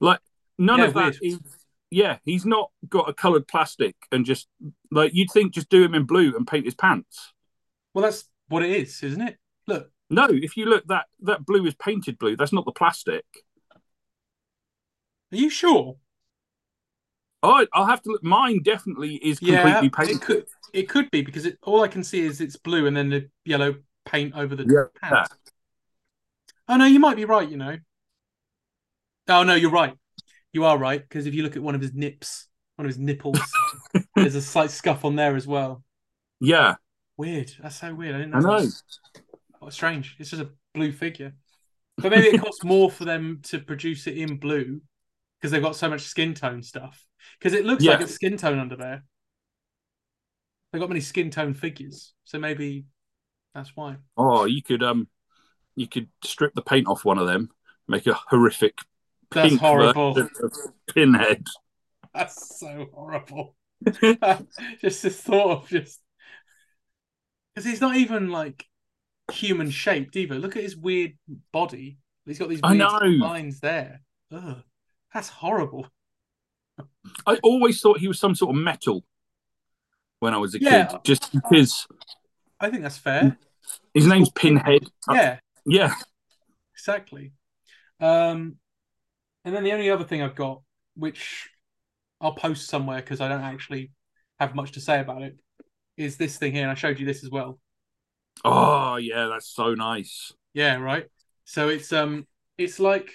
[0.00, 0.20] Like
[0.58, 1.18] none Yeah, of that weird.
[1.22, 1.40] is.
[1.90, 4.46] Yeah, he's not got a coloured plastic and just
[4.90, 7.32] like you'd think, just do him in blue and paint his pants.
[7.94, 9.38] Well, that's what it is, isn't it?
[9.66, 12.36] Look, No, if you look, that that blue is painted blue.
[12.36, 13.24] That's not the plastic.
[15.32, 15.96] are you sure?
[17.42, 18.22] Oh, I'll have to look.
[18.24, 20.20] Mine definitely is completely it painted.
[20.20, 23.08] could it could be because it, all I can see is it's blue and then
[23.10, 25.08] the yellow paint over the Yeah.
[25.10, 25.30] pants.
[26.68, 27.48] Oh no, you might be right.
[27.48, 27.76] You know.
[29.28, 29.94] Oh no, you're right.
[30.52, 32.98] You are right because if you look at one of his nips, one of his
[32.98, 33.40] nipples,
[34.16, 35.82] there's a slight scuff on there as well.
[36.40, 36.76] Yeah,
[37.16, 37.52] Weird.
[37.60, 38.14] That's so weird.
[38.14, 38.50] I didn't know.
[38.50, 38.68] I know.
[39.60, 40.14] Oh, strange.
[40.20, 41.32] It's just a blue figure.
[41.96, 44.80] But maybe it costs more for them to produce it in blue
[45.40, 47.04] because they've got so much skin tone stuff.
[47.38, 48.04] Because it looks like Yeah.
[48.04, 49.02] it's skin tone under there.
[50.72, 52.84] They've got many skin tone figures, so maybe
[53.54, 53.96] that's why.
[54.16, 55.08] Oh, you could um,
[55.76, 57.50] you could strip the paint off one of them,
[57.86, 58.78] make a horrific
[59.30, 60.28] That's horrible.
[60.92, 61.46] Pinhead.
[62.14, 63.54] That's so horrible.
[64.80, 66.00] just the thought of just
[67.54, 68.64] because he's not even like
[69.32, 70.36] human shaped either.
[70.36, 71.12] Look at his weird
[71.52, 71.98] body.
[72.26, 73.26] He's got these I weird know.
[73.26, 74.00] lines there.
[74.32, 74.62] Ugh,
[75.14, 75.86] that's horrible.
[77.26, 79.04] I always thought he was some sort of metal
[80.20, 80.86] when I was a Yeah.
[80.86, 81.86] kid, just because
[82.60, 83.38] I think that's fair.
[83.94, 84.84] his name's Pinhead.
[85.12, 85.94] Yeah, Yeah.
[86.74, 87.32] exactly.
[88.00, 88.56] Um,
[89.44, 90.62] and then the only other thing I've got,
[90.94, 91.50] which
[92.20, 93.92] I'll post somewhere because I don't actually
[94.40, 95.36] have much to say about it,
[95.96, 96.62] is this thing here.
[96.62, 97.58] And I showed you this as well.
[98.44, 100.32] Oh, yeah, that's so nice.
[100.54, 101.06] Yeah, right.
[101.44, 102.26] So it's um,
[102.56, 103.12] it's like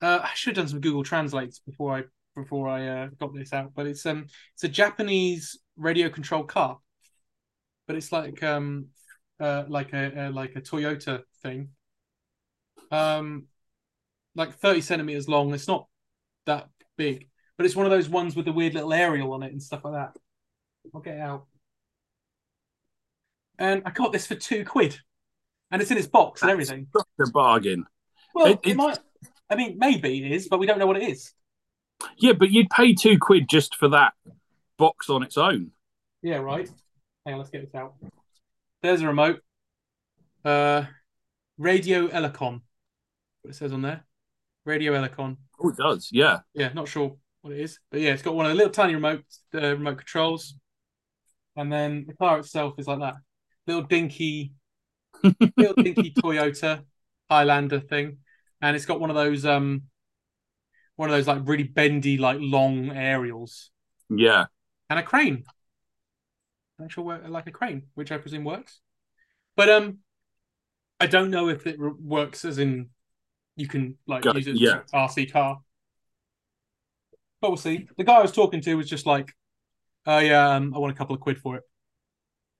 [0.00, 3.52] uh, I should have done some Google Translates before I before I uh, got this
[3.52, 6.78] out, but it's um, it's a Japanese radio controlled car,
[7.86, 8.86] but it's like um,
[9.40, 11.70] uh, like a, a like a Toyota thing,
[12.90, 13.46] um,
[14.34, 15.54] like thirty centimeters long.
[15.54, 15.86] It's not
[16.46, 19.52] that big, but it's one of those ones with the weird little aerial on it
[19.52, 20.16] and stuff like that.
[20.94, 21.46] I'll get it out.
[23.58, 24.98] And I got this for two quid,
[25.70, 26.86] and it's in its box and everything.
[26.96, 27.86] Such a bargain.
[28.34, 28.98] Well, It- it, might.
[29.50, 31.32] I mean, maybe it is, but we don't know what it is.
[32.16, 34.12] Yeah, but you'd pay two quid just for that
[34.78, 35.72] box on its own.
[36.22, 36.68] Yeah, right.
[37.24, 37.94] Hang on, let's get this out.
[38.82, 39.40] There's a remote.
[40.44, 40.84] Uh,
[41.58, 42.60] Radio Elecon.
[43.42, 44.04] What it says on there.
[44.64, 45.36] Radio Elecon.
[45.60, 46.08] Oh, it does.
[46.12, 46.40] Yeah.
[46.54, 48.94] Yeah, not sure what it is, but yeah, it's got one of the little tiny
[48.94, 50.54] remote uh, remote controls,
[51.56, 53.14] and then the car itself is like that
[53.66, 54.52] little dinky,
[55.56, 56.82] little dinky Toyota
[57.30, 58.18] Highlander thing,
[58.60, 59.82] and it's got one of those um,
[60.96, 63.70] one of those like really bendy, like long aerials,
[64.10, 64.46] Yeah.
[64.90, 65.44] And a crane.
[66.82, 68.80] Actual work like a crane, which I presume works.
[69.56, 69.98] But um,
[71.00, 72.90] I don't know if it works as in
[73.56, 74.82] you can like Go- use it yeah.
[74.84, 75.60] as an RC car.
[77.40, 77.88] But we'll see.
[77.96, 79.32] The guy I was talking to was just like,
[80.06, 81.62] "Oh yeah, um, I want a couple of quid for it,"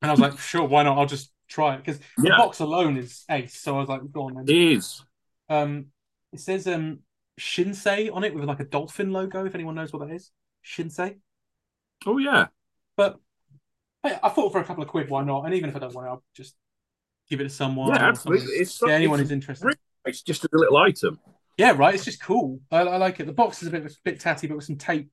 [0.02, 0.98] and I was like, "Sure, why not?
[0.98, 3.60] I'll just try it." Because the box alone is ace.
[3.60, 5.02] So I was like, "Go on then." It is.
[5.48, 5.86] Um,
[6.32, 7.00] it says um
[7.40, 9.44] Shinsei on it with like a dolphin logo.
[9.46, 10.30] If anyone knows what that is,
[10.64, 11.16] Shinsei.
[12.06, 12.46] Oh, yeah.
[12.96, 13.18] But
[14.02, 15.44] hey, I thought for a couple of quid, why not?
[15.44, 16.54] And even if I don't want it, I'll just
[17.28, 17.88] give it to someone.
[17.88, 18.52] Yeah, absolutely.
[18.54, 19.76] It's yeah, anyone who's interested.
[20.04, 21.20] It's just a little item.
[21.58, 21.94] Yeah, right.
[21.94, 22.60] It's just cool.
[22.70, 23.26] I, I like it.
[23.26, 25.10] The box is a bit a bit tatty, but with some tape,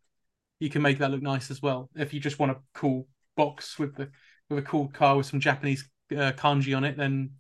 [0.60, 1.90] you can make that look nice as well.
[1.96, 4.10] If you just want a cool box with the
[4.50, 7.32] with a cool car with some Japanese uh, kanji on it, then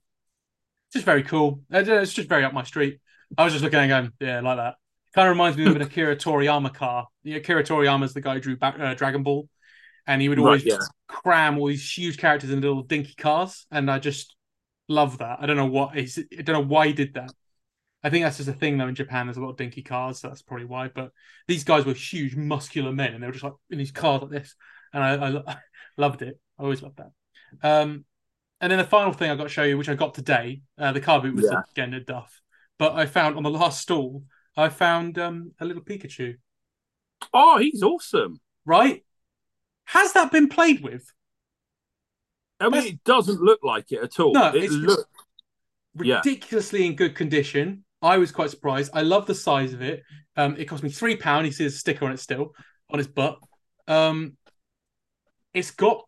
[0.87, 1.61] it's just very cool.
[1.69, 2.99] It's just very up my street.
[3.37, 4.75] I was just looking at it going, yeah, like that.
[5.15, 7.07] Kind of reminds me of an Akira Toriyama car.
[7.23, 9.47] The Akira Toriyama's the guy who drew back, uh, Dragon Ball,
[10.05, 10.77] and he would Right, always yeah.
[11.07, 14.35] cram all these huge characters in little dinky cars, and I just
[14.89, 15.39] love that.
[15.41, 16.07] I don't know what I
[16.43, 17.31] don't know why he did that.
[18.03, 19.25] I think that's just a thing though in Japan.
[19.27, 20.89] There's a lot of dinky cars, so that's probably why.
[20.89, 21.11] But
[21.47, 24.31] these guys were huge, muscular men, and they were just like in these cars like
[24.31, 24.55] this,
[24.93, 25.45] and I, I, lo-
[25.97, 26.39] loved it.
[26.59, 27.11] I always loved that.
[27.63, 28.05] Um,
[28.61, 30.91] and then the final thing I got to show you, which I got today, uh,
[30.91, 31.61] the car boot was Yeah.
[31.71, 32.41] again a duff,
[32.79, 34.23] but I found on the last stall,
[34.57, 36.35] I found um, a little Pikachu.
[37.33, 38.39] Oh, he's awesome.
[38.65, 39.03] Right?
[39.85, 41.11] Has that been played with?
[42.59, 44.33] I mean, That's- it doesn't look like it at all.
[44.33, 45.07] No, it it's- look.
[45.97, 46.17] Yeah.
[46.17, 47.85] ridiculously in good condition.
[48.01, 48.91] I was quite surprised.
[48.93, 50.03] I love the size of it.
[50.35, 51.45] Um, it cost me three pound.
[51.45, 52.53] He see a sticker on it still
[52.89, 53.39] on his butt.
[53.87, 54.35] Um,
[55.53, 56.03] it's got.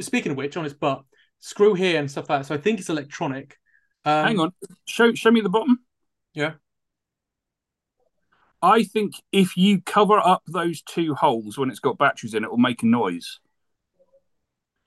[0.00, 1.02] Speaking of which, on his butt,
[1.40, 2.46] screw here and stuff like that.
[2.46, 3.56] So I think it's electronic.
[4.04, 4.52] Um, Hang on.
[4.84, 5.78] Show show me the bottom.
[6.34, 6.54] Yeah.
[8.62, 12.50] I think if you cover up those two holes when it's got batteries in, it
[12.50, 13.40] will make a noise.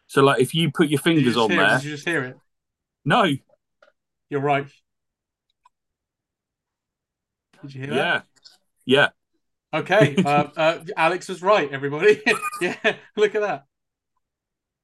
[0.08, 1.70] So, like, if you put your Did you fingers on hear it?
[1.70, 2.40] there, Did you just hear it?
[3.06, 3.26] no,
[4.30, 4.68] You're right.
[7.62, 8.14] Did you hear that?
[8.14, 8.22] yeah,
[8.86, 9.10] yeah,
[9.74, 11.70] Okay, uh, uh, Alex was right.
[11.72, 12.22] Everybody,
[12.60, 13.66] yeah, look at that,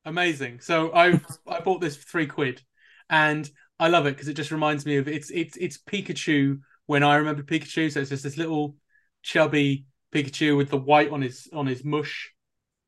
[0.06, 0.60] amazing.
[0.62, 2.62] So I I bought this for three quid,
[3.10, 3.50] and
[3.80, 7.16] I love it because it just reminds me of it's it's it's Pikachu when I
[7.16, 7.92] remember Pikachu.
[7.92, 8.76] So it's just this little
[9.22, 12.32] chubby Pikachu with the white on his on his mush.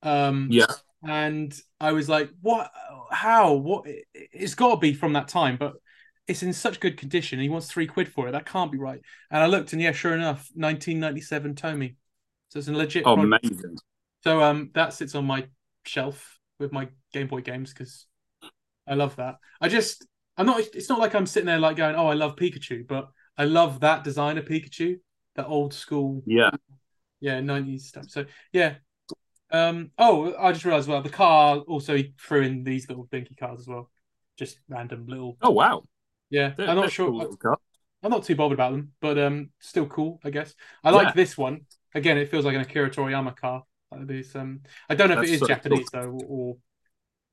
[0.01, 0.65] Um, yeah.
[1.05, 2.71] and I was like, "What?
[3.11, 3.53] How?
[3.53, 3.87] What?
[3.87, 5.73] It- It's got to be from that time." But
[6.27, 7.39] it's in such good condition.
[7.39, 8.31] He wants three quid for it.
[8.31, 9.01] That can't be right.
[9.31, 11.95] And I looked, and yeah, sure enough, 1997 Tomy.
[12.49, 13.03] So it's a legit.
[13.05, 13.45] Oh, product.
[13.45, 13.77] amazing.
[14.23, 15.47] So um, that sits on my
[15.85, 18.05] shelf with my Game Boy games because
[18.87, 19.35] I love that.
[19.59, 20.05] I just,
[20.37, 20.59] I'm not.
[20.73, 23.79] It's not like I'm sitting there like going, "Oh, I love Pikachu," but I love
[23.81, 24.97] that designer Pikachu,
[25.35, 26.51] that old school Yeah,
[27.19, 28.05] yeah, 90s stuff.
[28.09, 28.75] So yeah.
[29.51, 33.35] Um oh I just realized well the car also he threw in these little dinky
[33.35, 33.91] cars as well.
[34.37, 35.83] Just random little Oh, wow.
[36.29, 36.53] yeah.
[36.57, 37.37] They're- I'm not sure cool.
[38.01, 40.53] I'm not too bothered about them, but um still cool, I guess.
[40.83, 41.61] I like this one.
[41.95, 43.63] Again, it feels like an Akira Toriyama car.
[43.91, 46.57] Like this, um I don't know if it is so Japanese though or,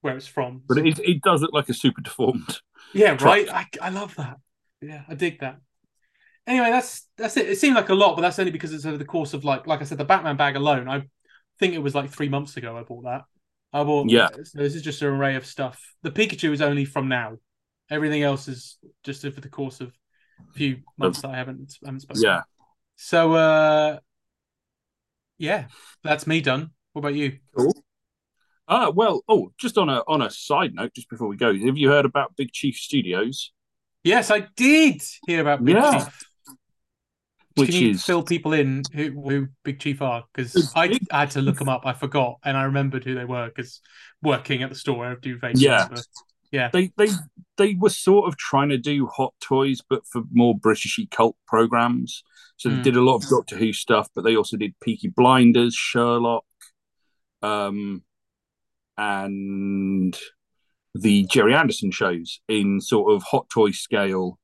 [0.03, 0.63] where it's from.
[0.69, 2.61] But it, it does look like a super deformed.
[2.95, 3.33] Yeah, Truck.
[3.33, 3.49] right.
[3.51, 4.39] I, I love that.
[4.81, 5.61] Yeah, I dig that.
[6.47, 7.49] Anyway, that's that's it.
[7.49, 9.67] It seemed like a lot, but that's only because it's over the course of like
[9.67, 10.89] like I said, the Batman bag alone.
[10.89, 11.03] I
[11.59, 13.23] think it was like three months ago I bought that.
[13.73, 14.29] I bought Yeah.
[14.45, 15.81] So this is just an array of stuff.
[16.03, 17.37] The Pikachu is only from now.
[17.91, 19.93] Everything else is just over the course of
[20.49, 22.23] a few months that I haven't haven't spoken.
[22.23, 22.43] Yeah.
[22.97, 23.99] So uh
[25.39, 25.67] yeah,
[26.05, 26.71] that's me done.
[26.93, 27.39] What about you?
[28.69, 31.77] Ah, well, oh, just on a on a side note, just before we go, have
[31.77, 33.53] you heard about Big Chief Studios?
[34.05, 36.05] Yes, I did hear about Big Yeah.
[36.05, 36.30] Chief.
[37.55, 40.25] Which Can you is fill people in who, who Big Chief are?
[40.33, 41.83] Because I, I had to look them up.
[41.85, 43.81] I forgot, and I remembered who they were because
[44.23, 45.89] working at the store, I do Yeah.
[45.89, 46.05] remember.
[46.73, 47.11] they they
[47.57, 52.23] they were sort of trying to do hot toys, but for more Britishy cult programs.
[52.57, 52.83] So they Hmm.
[52.83, 56.45] did a lot of Doctor Who stuff, but they also did Peaky Blinders, Sherlock,
[57.43, 58.03] um,
[58.97, 60.17] and
[60.95, 64.39] the Gerry Anderson shows in sort of hot toy scale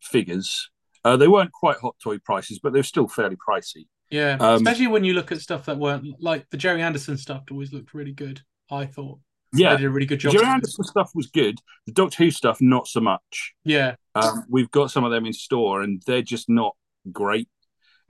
[0.00, 0.70] figures.
[1.04, 3.86] Uh, they weren't quite hot toy prices, but they're still fairly pricey.
[4.10, 7.42] Yeah, Um, especially when you look at stuff that weren't like the Gerry Anderson stuff.
[7.50, 8.40] Always looked really good.
[8.70, 9.18] I thought
[9.52, 10.32] Yeah, they did a really good job.
[10.32, 10.48] Gerry it.
[10.48, 11.58] Anderson stuff was good.
[11.86, 13.54] The Doctor Who stuff, not so much.
[13.64, 16.74] Yeah, Um, we've got some of them in store, and they're just not
[17.12, 17.48] great.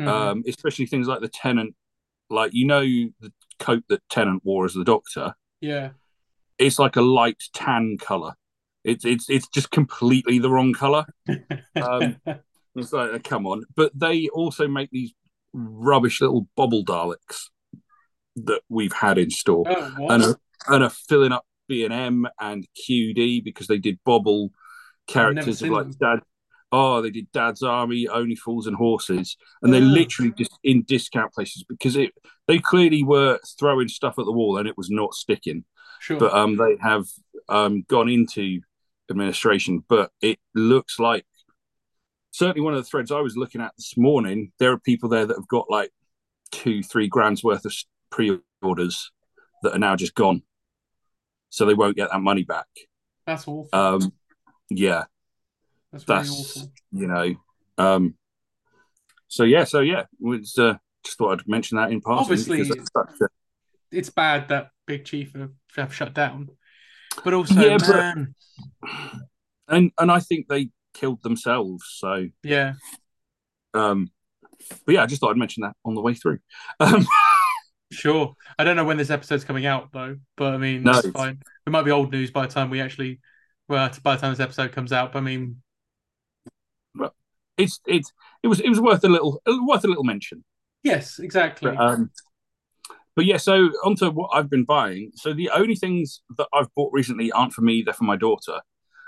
[0.01, 0.09] Mhm.
[0.09, 1.75] Um, especially things like the Tennant,
[2.31, 5.35] like you know the coat that Tennant wore as the Doctor.
[5.61, 5.91] yeah,
[6.59, 8.35] It's like a light tan color.
[8.85, 11.07] It's it's it's just completely the wrong color.
[11.77, 12.17] Um,
[12.77, 15.13] It's like uh, come on, but they also make these
[15.53, 17.49] rubbish little bobble Daleks
[18.37, 19.65] that we've had in store.
[19.69, 20.37] oh, and are,
[20.69, 24.51] and are filling up B and M and QD because they did bobble
[25.07, 25.97] characters of like them.
[26.01, 26.21] Dad.
[26.73, 29.85] Oh, they did Dad's Army, Only Fools and Horses, and they're Oh.
[29.85, 32.11] literally just in discount places because it
[32.49, 35.65] they clearly were throwing stuff at the wall and it was not sticking.
[36.01, 36.19] sure.
[36.19, 37.05] But um, they have
[37.49, 38.61] um gone into
[39.11, 41.25] administration, but it looks like
[42.35, 44.51] certainly one of the threads I was looking at this morning.
[44.59, 45.93] There are people there that have got like
[46.51, 47.73] two, three grand's worth of
[48.11, 49.13] pre-orders
[49.63, 50.43] that are now just gone,
[51.49, 52.67] so they won't get that money back.
[53.25, 53.69] that's awful.
[53.73, 54.13] Um,
[54.69, 55.05] yeah,
[55.93, 56.73] that's really that's awful.
[56.91, 57.35] you know,
[57.79, 58.15] um,
[59.29, 62.19] so yeah, so yeah, was uh, just thought I'd mention that in passing.
[62.19, 63.29] Obviously- a-
[63.93, 65.35] It's bad that Big Chief
[65.77, 66.49] have, shut down,
[67.25, 68.35] but also, Yeah, but- man,
[69.69, 71.85] and and I think they killed themselves.
[71.99, 72.75] So, yeah,
[73.75, 74.11] um,
[74.87, 76.39] but yeah, I just thought I'd mention that on the way through.
[76.81, 77.07] Um,
[77.93, 78.35] sure.
[78.59, 80.93] I don't know when this episode's coming out though, but I mean, No.
[80.93, 81.41] that's fine.
[81.67, 83.21] It might be old news by the time we actually,
[83.69, 85.13] well, by the time this episode comes out.
[85.13, 85.61] But I mean,
[87.57, 90.45] it's it's it was it was worth a little worth a little mention.
[90.83, 91.71] yes, exactly.
[91.71, 92.11] But, um,
[93.15, 95.13] but yeah, so onto what I've been buying.
[95.15, 98.61] So the only things that I've bought recently aren't for me; they're for my daughter.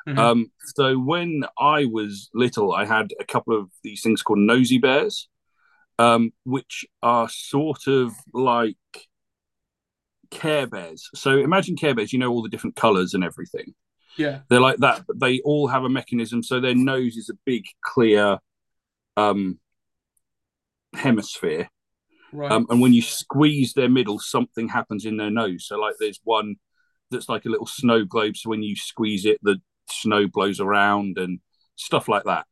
[0.06, 0.18] Mhm.
[0.18, 4.78] Um, so when I was little, I had a couple of these things called nosy
[4.78, 5.28] bears,
[5.98, 8.76] um, which are sort of like
[10.30, 11.08] Care Bears.
[11.14, 12.12] So imagine Care Bears.
[12.12, 13.74] You know all the different colours and everything.
[14.16, 16.42] yeah, They're like that, but they all have a mechanism.
[16.42, 18.38] So their nose is a big, clear
[19.16, 19.58] um,
[20.94, 21.68] hemisphere.
[22.32, 22.52] right.
[22.52, 25.66] Um, and when you squeeze their middle, something happens in their nose.
[25.66, 26.56] So, like, there's one
[27.10, 28.36] that's like a little snow globe.
[28.36, 31.40] So when you squeeze it, the snow blows around and
[31.76, 32.46] stuff like that.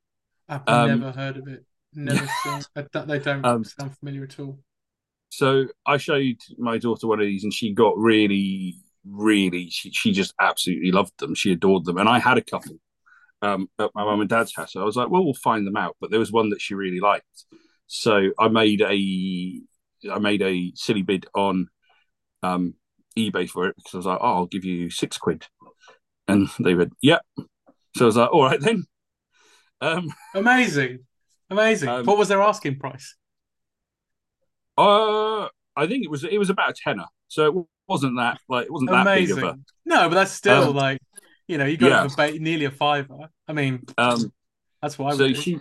[0.49, 1.65] I've um, never heard of it.
[1.95, 2.65] Never seen.
[2.93, 4.59] They don't Um, sound familiar at all.
[5.31, 9.69] So I showed my daughter one of these, and she got really, really.
[9.71, 11.35] She she just absolutely loved them.
[11.35, 12.77] She adored them, and I had a couple
[13.43, 14.73] um, at my mum and dad's house.
[14.75, 15.97] So I was like, well, we'll find them out.
[16.01, 17.47] But there was one that she really liked,
[17.89, 19.63] so I made a
[20.13, 21.69] I made a silly bid on
[22.43, 22.75] um,
[23.19, 25.47] eBay for it because I was like, oh, I'll give you six quid,
[26.29, 27.23] and they went, yep.
[27.97, 28.85] So I was like, all right then.
[29.81, 31.01] Um, Amazing,
[31.51, 31.89] amazing.
[31.89, 33.17] Um, what was their asking price?
[34.79, 35.43] uh,
[35.77, 38.73] I think it was it was about a tenner, so it wasn't that like it
[38.73, 39.39] wasn't that big Amazing.
[39.45, 39.59] of a.
[39.85, 40.99] No, but that's still Um, like,
[41.49, 42.09] you know, you got yeah.
[42.17, 43.29] ba- nearly a fiver.
[43.47, 44.33] I mean, Um,
[44.81, 45.35] that's would so do.
[45.35, 45.61] she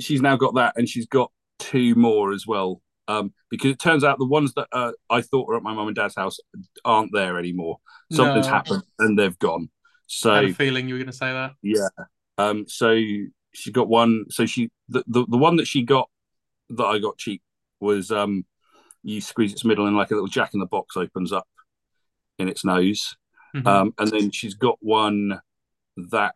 [0.00, 4.02] she's now got that and she's got two more as well um because it turns
[4.02, 6.38] out the ones that uh, i thought were at my mum and dad's house
[6.84, 7.78] aren't there anymore
[8.10, 8.52] something's No.
[8.52, 9.68] happened and they've gone
[10.02, 11.52] I so had a feeling you were going to say that.
[11.62, 11.88] yeah
[12.38, 12.94] um so
[13.54, 16.08] she got one so she the, the the one that she got
[16.70, 17.42] that i got cheap
[17.80, 18.44] was um
[19.02, 21.46] you squeeze its middle and like a little jack in the box opens up
[22.38, 23.16] in its nose
[23.54, 23.66] Mhm.
[23.66, 25.38] um, and then she's got one
[25.96, 26.34] that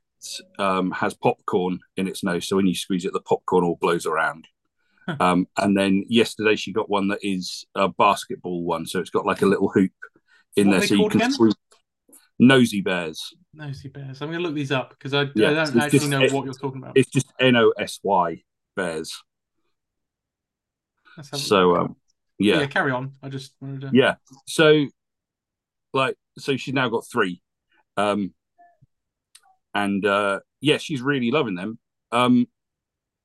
[0.58, 2.46] um, has popcorn in its nose.
[2.46, 4.46] So when you squeeze it, the popcorn all blows around.
[5.08, 5.16] Huh.
[5.18, 8.84] Um, and then yesterday she got one that is a basketball one.
[8.84, 9.92] So it's got like a little hoop
[10.56, 10.88] in What there.
[10.88, 11.54] So you can squeeze
[12.38, 13.32] nosy bears.
[13.54, 14.20] Nosy bears.
[14.22, 16.44] I'm going to look these up because I, Yeah, I don't actually just- know what
[16.44, 16.96] you're talking about.
[16.96, 18.42] It's just N O S Y.
[18.76, 19.22] bears.
[21.16, 21.96] Let's have a So um,
[22.38, 23.12] yeah, yeah, carry on.
[23.22, 23.90] I just wanted to.
[23.92, 24.16] yeah.
[24.46, 24.86] So
[25.94, 27.40] like, so she's now got three,
[27.96, 28.34] um,
[29.74, 31.78] and uh, yeah, she's really loving them.
[32.12, 32.46] Um,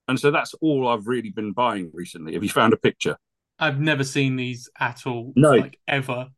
[0.08, 2.34] and so that's all I've really been buying recently.
[2.34, 3.18] Have you found a picture?
[3.60, 5.34] I've never seen these at all.
[5.36, 5.52] No.
[5.52, 6.30] like ever.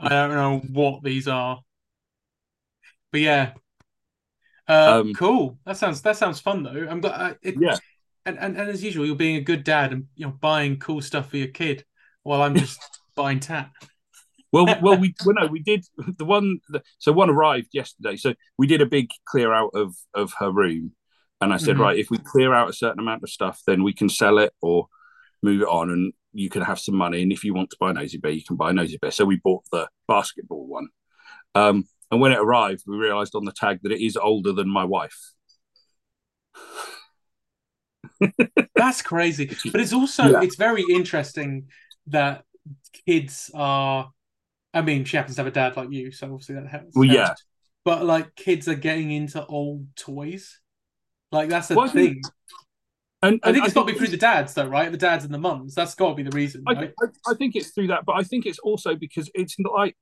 [0.00, 1.60] I don't know what these are,
[3.14, 3.52] but yeah.
[4.68, 5.56] Uh, Um, cool.
[5.64, 6.88] That sounds that sounds fun though.
[6.90, 7.20] I'm glad.
[7.20, 7.76] Uh, it, Yeah.
[8.26, 11.00] And, and and as usual, you're being a good dad and you know buying cool
[11.00, 11.84] stuff for your kid,
[12.24, 12.80] while I'm just
[13.14, 13.70] buying tat.
[14.50, 15.84] Well, well, we well, no, we did
[16.18, 16.58] the one.
[16.70, 18.16] The, so one arrived yesterday.
[18.16, 20.90] So we did a big clear out of of her room,
[21.40, 21.80] and I said, Mhm.
[21.80, 24.52] right, if we clear out a certain amount of stuff, then we can sell it
[24.60, 24.88] or
[25.40, 27.22] move it on, and you can have some money.
[27.22, 29.12] And if you want to buy a Nosy Bear, you can buy a Nosy Bear.
[29.12, 30.88] So we bought the basketball one,
[31.54, 34.68] um, and when it arrived, we realised on the tag that it is older than
[34.68, 35.18] my wife.
[38.76, 39.46] That's crazy.
[39.72, 40.42] But it's also Yeah.
[40.42, 41.68] it's very interesting
[42.08, 42.44] that
[43.06, 44.10] kids are.
[44.72, 46.94] I mean, she happens to have a dad like you, so obviously that helps.
[46.96, 47.34] Well, yeah.
[47.84, 50.60] But like, kids are getting into old toys.
[51.30, 52.14] Like that's a Well, thing.
[52.14, 52.26] think-
[53.22, 54.90] And, I think it's got to be through the dads, though, right?
[54.92, 55.74] The dads and the mums.
[55.74, 56.92] That's got to be the reason, I, right?
[57.02, 59.96] I, I think it's through that, but I think it's also because it's not like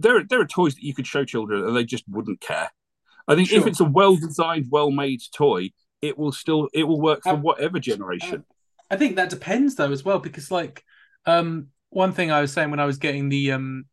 [0.00, 2.70] there are there are toys that you could show children and they just wouldn't care.
[3.28, 5.70] I think if it's a well designed, well made toy,
[6.02, 8.44] it will still it will work for Uh, whatever generation.
[8.90, 10.84] I think that depends though as well because like
[11.26, 13.84] um one thing I was saying when I was getting the um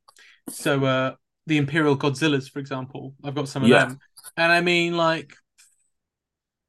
[0.50, 1.16] so uh
[1.46, 3.86] the Imperial Godzillas for example I've got some of Yeah.
[3.86, 4.00] them
[4.38, 5.34] and I mean like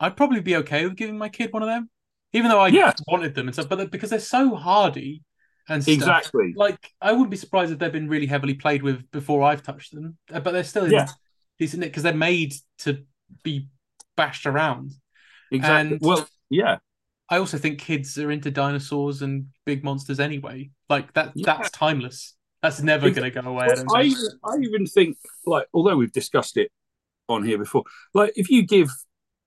[0.00, 1.90] I'd probably be okay with giving my kid one of them
[2.32, 2.92] even though I Yeah.
[3.06, 5.22] wanted them and stuff but because they're so hardy
[5.68, 6.54] and stuff, exactly.
[6.56, 9.94] like I wouldn't be surprised if they've been really heavily played with before I've touched
[9.94, 11.08] them uh, but they're still Yeah.
[11.58, 13.04] decent because they're made to
[13.42, 13.68] be
[14.16, 14.92] bashed around
[15.52, 15.92] Exactly.
[15.96, 16.78] and- well, yeah.
[17.30, 20.70] I also think kids are into dinosaurs and big monsters anyway.
[20.88, 21.44] Like that Yeah.
[21.56, 22.34] that's timeless.
[22.62, 23.68] That's never going to go away.
[23.68, 24.14] I I.
[24.44, 26.72] I even think like although we've discussed it
[27.28, 28.88] on here before, like if you give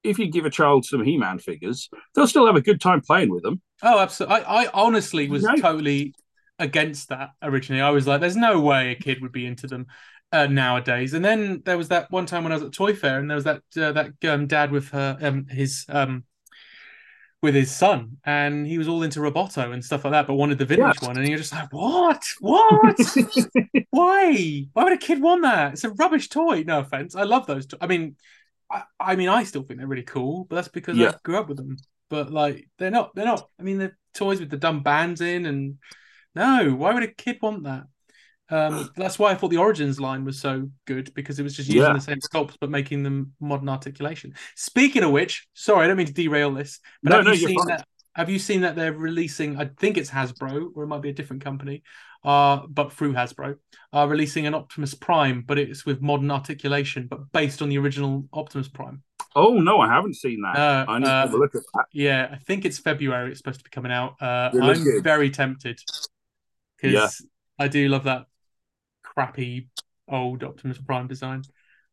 [0.04, 3.02] if you give a child some He Man figures, they'll still have a good time
[3.02, 3.62] playing with them.
[3.84, 4.44] Oh, absolutely.
[4.46, 5.56] I, I honestly was No.
[5.56, 6.14] totally
[6.60, 7.82] against that originally.
[7.82, 9.88] I was like, there's no way a kid would be into them
[10.32, 11.14] uh, nowadays.
[11.14, 13.36] And then there was that one time when I was at Toy Fair, and there
[13.36, 16.24] was that uh, that um, dad with her um, his um
[17.42, 20.60] with his son, and he was all into Roboto and stuff like that, but wanted
[20.60, 21.08] the vintage Yeah.
[21.08, 22.96] one, and you're just like, what, what?
[23.90, 24.66] Why?
[24.74, 25.74] Why would a kid want that?
[25.74, 26.64] It's a rubbish toy.
[26.66, 27.16] No offense.
[27.16, 27.66] I love those.
[27.68, 28.16] To- I mean,
[28.72, 31.48] I, I mean, I still think they're really cool, but that's because I grew up
[31.50, 31.78] with them.
[32.10, 33.16] But like, they're not.
[33.16, 33.50] They're not.
[33.60, 35.78] I mean, they're toys with the dumb bands in, and
[36.36, 37.84] no, why would a kid want that?
[38.50, 41.70] Um, that's why I thought the Origins line was so good because it was just
[41.70, 41.94] using Yeah.
[41.94, 44.34] the same sculpts but making them modern articulation.
[44.56, 47.48] Speaking of which, sorry, I don't mean to derail this, but No, have no, you
[47.48, 47.68] seen fine.
[47.68, 47.88] that?
[48.16, 49.58] Have you seen that they're releasing?
[49.58, 51.84] I think it's Hasbro, or it might be a different company,
[52.24, 53.56] uh, but through Hasbro,
[53.94, 58.26] are releasing an Optimus Prime, but it's with modern articulation, but based on the original
[58.34, 59.04] Optimus Prime.
[59.34, 60.56] Oh no, I haven't seen that.
[60.56, 61.86] No, I need to have a uh, look at that.
[61.94, 63.32] Yeah, I think it's February.
[63.32, 64.22] It's supposed to be coming out.
[64.22, 65.80] Uh, I'm very tempted
[66.76, 67.10] because Yeah.
[67.58, 68.26] I do love that
[69.04, 69.70] crappy
[70.08, 71.44] old Optimus Prime design.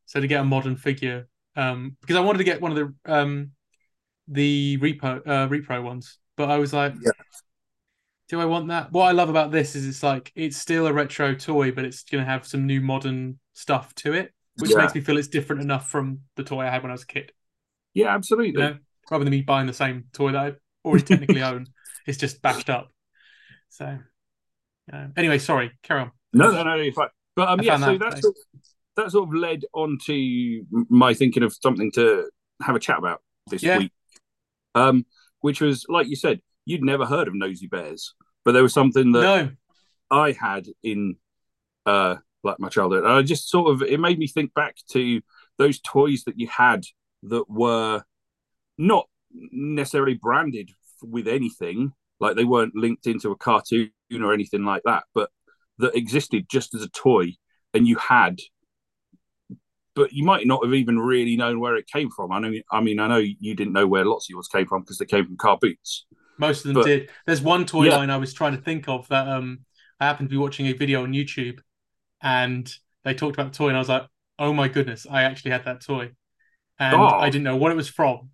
[0.06, 3.12] So to get a modern figure, um, because I wanted to get one of the
[3.12, 3.52] um,
[4.28, 7.12] the repo uh, repro ones, but I was like, Yeah.
[8.28, 8.92] do I want that?
[8.92, 12.02] What I love about this is it's like it's still a retro toy, but it's
[12.04, 14.76] going to have some new modern stuff to it, which Yeah.
[14.76, 17.06] makes me feel it's different enough from the toy I had when I was a
[17.06, 17.32] kid
[17.94, 18.52] Yeah, absolutely.
[18.52, 18.78] you know,
[19.10, 20.52] rather than me buying the same toy that I
[20.84, 21.68] already technically own.
[22.06, 22.90] It's just bashed up.
[23.68, 23.98] So,
[24.92, 26.12] uh, anyway, sorry, carry on.
[26.32, 27.08] No, no, no, you're fine.
[27.36, 28.22] But um, I yeah, so that that's today.
[28.22, 28.36] sort
[28.96, 32.30] that sort of led on to my thinking of something to
[32.62, 33.78] have a chat about this Yeah.
[33.78, 33.92] week.
[34.78, 35.06] Um,
[35.40, 38.14] which was like you said, you'd never heard of Nosy Bears,
[38.44, 39.50] but there was something that No,
[40.10, 41.16] I had in
[41.86, 43.04] uh like my childhood.
[43.04, 45.20] And I just sort of it made me think back to
[45.58, 46.84] those toys that you had
[47.24, 48.02] that were
[48.76, 50.70] not necessarily branded
[51.02, 55.30] with anything, like they weren't linked into a cartoon or anything like that, but
[55.78, 57.34] that existed just as a toy
[57.74, 58.38] and you had
[59.98, 62.32] but you might not have even really known where it came from.
[62.32, 64.82] I know I mean I know you didn't know where lots of yours came from
[64.82, 66.06] because they came from car boots.
[66.40, 67.10] most of them But- did.
[67.26, 67.96] There's one toy Yeah.
[67.96, 69.60] line I was trying to think of that um
[70.00, 71.58] I happened to be watching a video on YouTube,
[72.22, 72.72] and
[73.04, 74.06] they talked about the toy, and I was like,
[74.38, 76.10] oh my goodness, I actually had that toy,
[76.78, 77.06] and Oh.
[77.06, 78.30] I didn't know what it was from.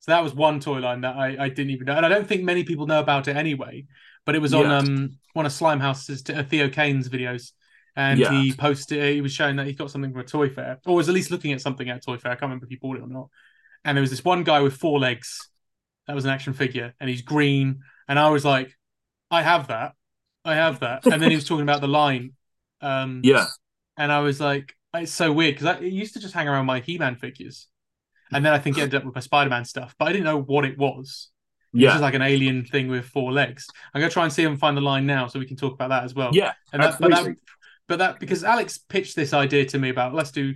[0.00, 2.28] So that was one toy line that I, I didn't even know, and I don't
[2.28, 3.86] think many people know about it anyway.
[4.26, 4.78] But it was on Yeah.
[4.78, 7.52] um one of Slimehouse's Theo Kane's videos,
[7.96, 8.30] and Yeah.
[8.30, 11.08] he posted he was showing that he got something from a toy fair, or was
[11.08, 12.32] at least looking at something at a toy fair.
[12.32, 13.28] I can't remember if he bought it or not.
[13.84, 15.48] And there was this one guy with four legs,
[16.06, 18.76] that was an action figure, and he's green, and I was like,
[19.30, 19.94] I have that,
[20.44, 22.32] I have that, and then he was talking about the line,
[22.80, 23.46] um, Yeah.
[23.96, 26.80] and I was like, it's so weird because it used to just hang around my
[26.80, 27.68] He-Man figures,
[28.32, 30.40] and then I think it ended up with my Spider-Man stuff, but I didn't know
[30.40, 31.30] what it was.
[31.74, 31.90] It's Yeah.
[31.90, 33.66] just like an alien thing with four legs.
[33.92, 35.56] I'm gonna try and see if I can find the line now, so we can
[35.56, 36.30] talk about that as well.
[36.32, 36.54] Yeah.
[36.72, 37.36] and that, but that.
[37.88, 40.54] But that because Alex pitched this idea to me about let's do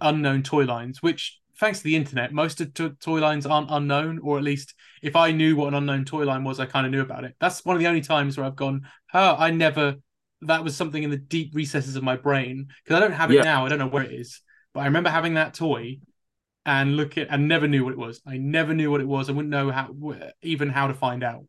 [0.00, 4.18] unknown toy lines, which thanks to the internet, most of to- toy lines aren't unknown,
[4.22, 6.92] or at least if I knew what an unknown toy line was, I kind of
[6.92, 7.34] knew about it.
[7.40, 8.82] That's one of the only times where I've gone,
[9.14, 9.96] oh, I never.
[10.42, 13.34] That was something in the deep recesses of my brain because I don't have it
[13.34, 13.42] Yeah.
[13.42, 13.66] now.
[13.66, 14.40] I don't know where it is,
[14.72, 15.98] but I remember having that toy
[16.64, 18.22] and look at and never knew what it was.
[18.26, 19.28] I never knew what it was.
[19.28, 19.94] I wouldn't know how
[20.40, 21.44] even how to find out.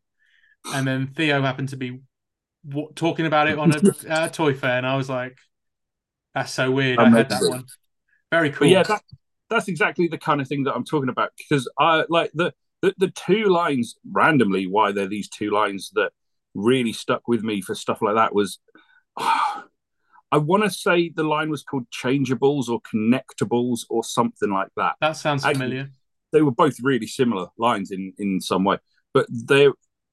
[0.74, 2.02] And then Theo happened to be
[2.68, 5.38] w- talking about it on a uh, toy fair, and I was like,
[6.34, 7.49] "That's so weird." I had that Amazing.
[7.49, 7.66] one.
[8.32, 8.70] Very But cool.
[8.70, 9.01] yeah, that,
[9.49, 12.93] that's exactly the kind of thing that I'm talking about because I like the, the
[12.97, 14.68] the two lines randomly.
[14.68, 16.12] Why they're these two lines that
[16.53, 18.59] really stuck with me for stuff like that was,
[19.18, 24.95] I want to say the line was called changeables or connectables or something like that.
[25.01, 25.91] that sounds Actually, familiar.
[26.32, 28.78] They were both really similar lines in in some way,
[29.14, 29.68] but they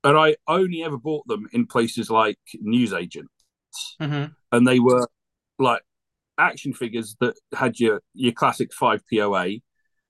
[0.08, 3.32] and I only ever bought them in places like newsagents
[4.00, 5.08] hmm and they were
[5.58, 5.82] like
[6.38, 9.60] action figures that had your your classic five POA.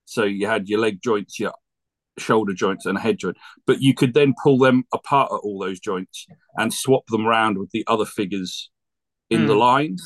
[0.04, 1.52] So you had your leg joints, your
[2.18, 3.36] shoulder joints, and a head joint.
[3.66, 6.26] But you could then pull them apart at all those joints
[6.56, 8.70] and swap them around with the other figures
[9.30, 9.60] in the Hmm.
[9.60, 9.96] line.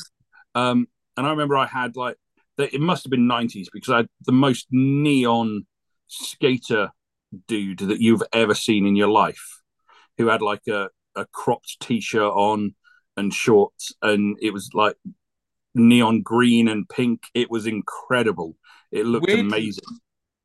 [0.55, 0.87] Um,
[1.17, 2.17] and I remember I had like.
[2.57, 5.65] It must have been nineties because I had the most neon
[6.07, 6.91] skater
[7.47, 9.61] dude that you've ever seen in your life,
[10.17, 12.73] who had like a a cropped t-shirt on
[13.17, 14.95] and shorts, and it was like
[15.75, 17.21] neon green and pink.
[17.33, 18.55] It was incredible.
[18.91, 19.83] It looked Weirdly- amazing.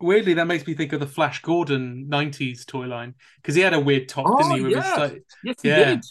[0.01, 3.75] Weirdly, that makes me think of the Flash Gordon '90s toy line because he had
[3.75, 4.62] a weird top, didn't Oh, he?
[4.62, 5.85] With his, like- Yes, he Yeah.
[5.95, 6.05] did.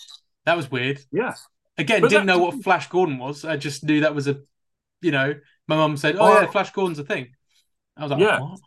[0.45, 0.99] that was weird.
[1.11, 1.35] Yeah.
[1.77, 3.45] Again, But didn't know what Flash Gordon was.
[3.45, 4.41] I just knew that was a,
[5.01, 5.35] you know,
[5.67, 6.41] my mum said, "Oh, Oh.
[6.41, 7.27] yeah, Flash Gordon's a thing."
[7.95, 8.39] I was like, Yeah.
[8.41, 8.59] "What?"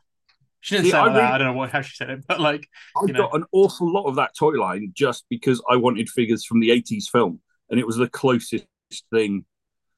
[0.61, 2.41] She didn't See, say I really- I don't know what how she said it, but
[2.41, 3.21] like, I you know.
[3.29, 6.69] got an awful lot of that toy line just because I wanted figures from the
[6.71, 7.41] '80s film,
[7.71, 8.67] and it was the closest
[9.13, 9.45] thing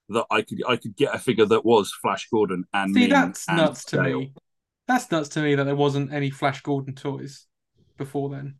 [0.08, 3.48] that I could I could get a figure that was Flash Gordon and see, that's
[3.48, 4.32] and nuts to me.
[4.86, 7.46] That's nuts to me that there wasn't any Flash Gordon toys
[7.96, 8.56] before then,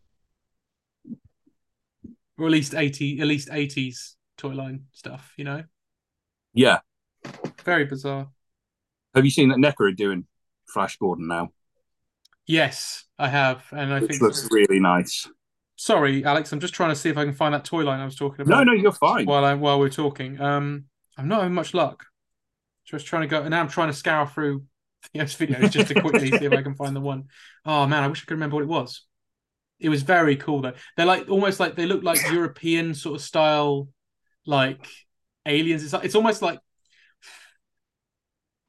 [2.39, 5.33] or at least eighty, at least eighties toy line stuff.
[5.37, 5.65] You know,
[6.55, 6.81] Yeah.
[7.65, 8.29] very bizarre.
[9.15, 10.27] Have you seen that NECA are doing
[10.67, 11.51] Flash Gordon now?
[12.47, 14.23] Yes, I have, and I Which think.
[14.23, 15.29] looks really nice.
[15.77, 16.53] Sorry, Alex.
[16.53, 18.43] I'm just trying to see if I can find that toy line I was talking
[18.43, 18.59] about.
[18.59, 19.27] No, no, you're fine.
[19.27, 20.41] while I while we're talking.
[20.41, 20.85] Um,
[21.17, 22.05] I'm not having much luck.
[22.85, 24.65] Just trying to go, and now I'm trying to scour through
[25.13, 27.25] Theo's videos just to quickly see if I can find the one.
[27.65, 29.03] Oh man, I wish I could remember what it was.
[29.79, 30.75] It was very cool though.
[30.97, 33.89] They're like almost like they look like European sort of style,
[34.47, 34.87] like
[35.47, 35.83] aliens.
[35.83, 36.61] It's like, it's almost like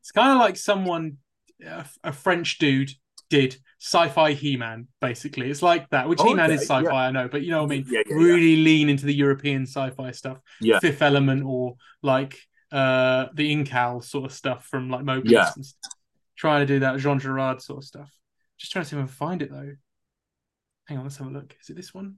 [0.02, 1.18] it's kind of like someone,
[1.66, 2.92] a, a French dude
[3.34, 4.88] did sci-fi He-Man.
[5.02, 6.08] Basically, it's like that.
[6.08, 7.08] Which Oh, He-Man okay, is sci-fi, yeah.
[7.08, 7.86] I know, but you know what I mean.
[7.90, 10.40] Yeah, yeah, really lean into the European sci-fi stuff.
[10.62, 10.80] Yeah.
[10.80, 12.40] Fifth Element or like
[12.72, 15.32] uh the Incal sort of stuff from like Moebius.
[15.32, 15.52] Yeah.
[15.56, 15.94] and stuff.
[16.36, 18.12] Trying to do that Jean Giraud sort of stuff.
[18.58, 19.74] Just trying to see if I can find it though.
[20.88, 21.56] Hang on, let's have a look.
[21.62, 22.18] Is it this one?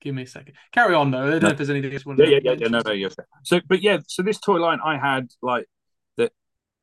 [0.00, 0.54] Give me a second.
[0.72, 1.26] Carry on though.
[1.26, 2.04] I don't know if there's anything else.
[2.06, 2.68] Yeah, yeah, yeah, yeah.
[2.68, 3.08] No, no, yeah.
[3.42, 5.66] So, but yeah, so this toy line I had like.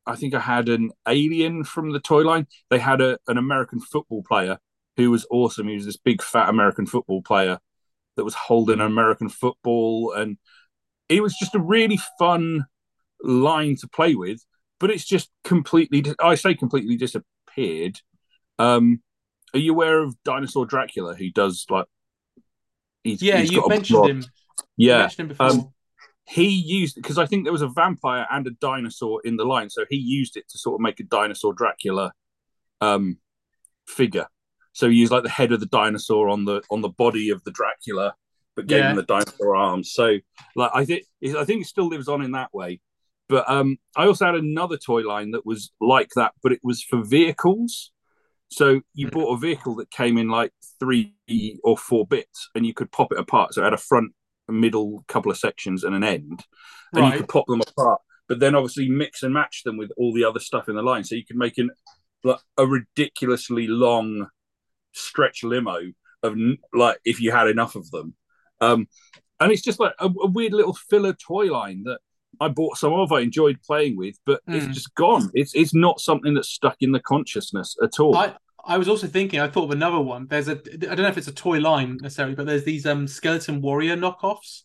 [0.06, 2.46] I think I had an alien from the toy line.
[2.70, 4.58] They had a an American football player
[4.96, 5.68] who was awesome.
[5.68, 7.58] He was this big fat American football player
[8.16, 10.38] that was holding an American football, and
[11.08, 12.66] it was just a really fun
[13.22, 14.40] line to play with.
[14.80, 16.04] But it's just completely.
[16.22, 18.00] I say completely disappeared.
[18.58, 19.02] Um,
[19.54, 21.14] are you aware of Dinosaur Dracula?
[21.16, 21.86] Who does like?
[23.02, 24.32] He's, Yeah, he's you've got mentioned him.
[24.86, 25.50] You Yeah, mentioned him before.
[25.50, 25.73] um,
[26.26, 29.70] he used because I think there was a vampire and a dinosaur in the line,
[29.70, 32.12] so he used it to sort of make a dinosaur Dracula
[32.80, 33.18] um,
[33.86, 34.26] figure.
[34.72, 37.42] So he used like the head of the dinosaur on the on the body of
[37.44, 38.14] the Dracula,
[38.56, 38.90] but gave Yeah.
[38.90, 39.92] him the dinosaur arms.
[39.92, 40.18] So
[40.56, 41.04] like I think
[41.36, 42.80] I think it still lives on in that way.
[43.28, 46.82] But um, I also had another toy line that was like that, but it was
[46.82, 47.90] for vehicles.
[48.48, 49.12] So you Hmm.
[49.14, 51.14] bought a vehicle that came in like three
[51.64, 53.54] or four bits, and you could pop it apart.
[53.54, 54.12] So it had a front,
[54.52, 56.44] middle, couple of sections, and an end,
[56.92, 57.12] and Right.
[57.14, 58.00] you could pop them apart.
[58.28, 61.04] But then obviously mix and match them with all the other stuff in the line,
[61.04, 61.70] so you could make an
[62.22, 64.28] like a ridiculously long
[64.92, 65.78] stretch limo
[66.22, 66.36] of
[66.72, 68.14] like if you had enough of them.
[68.60, 68.88] Um,
[69.40, 71.98] and it's just like a, a weird little filler toy line that
[72.40, 73.12] I bought some of.
[73.12, 74.54] I enjoyed playing with, but Mm.
[74.56, 75.30] it's just gone.
[75.34, 78.16] It's it's not something that's stuck in the consciousness at all.
[78.16, 78.34] I
[78.66, 80.26] I was also thinking, I thought of another one.
[80.26, 83.06] There's a, I don't know if it's a toy line necessarily, but there's these um
[83.06, 84.62] skeleton warrior knockoffs.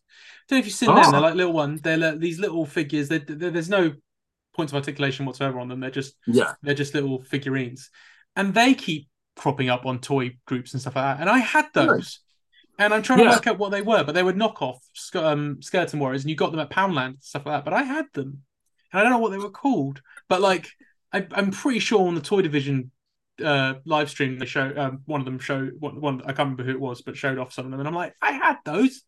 [0.47, 1.03] don't know if you've seen them.
[1.05, 1.11] Oh.
[1.11, 1.81] They're like little ones.
[1.81, 3.07] They're like, these little figures.
[3.09, 3.93] They're, they're- there's no
[4.55, 5.79] points of articulation whatsoever on them.
[5.79, 6.53] They're just Yeah.
[6.61, 7.89] they're just little figurines,
[8.35, 11.21] and they keep cropping up on toy groups and stuff like that.
[11.21, 12.19] And I had those,
[12.77, 13.25] and I'm trying Yeah.
[13.25, 14.79] to work out what they were, but they were knockoff
[15.15, 17.65] um, skeleton warriors, and you got them at Poundland and stuff like that.
[17.65, 18.43] But I had them,
[18.91, 20.67] and I don't know what they were called, but like
[21.13, 22.91] I, I'm pretty sure on the toy division
[23.41, 26.63] uh live stream they show um, one of them show one, one I can't remember
[26.63, 29.03] who it was, but showed off some of them, and I'm like, I had those.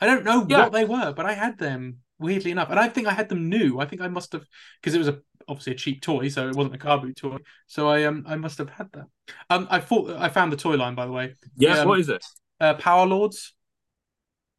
[0.00, 0.64] I don't know Yeah.
[0.64, 1.98] what they were, but I had them.
[2.20, 3.78] Weirdly enough, and I think I had them new.
[3.78, 4.44] I think I must have
[4.80, 7.36] because it was a obviously a cheap toy, so it wasn't a car boot toy.
[7.68, 9.06] So I um I must have had that.
[9.48, 11.34] Um, I thought I found the toy line by the way.
[11.56, 11.78] Yes.
[11.78, 12.24] Um, what is it?
[12.60, 13.54] Uh, Power Lords.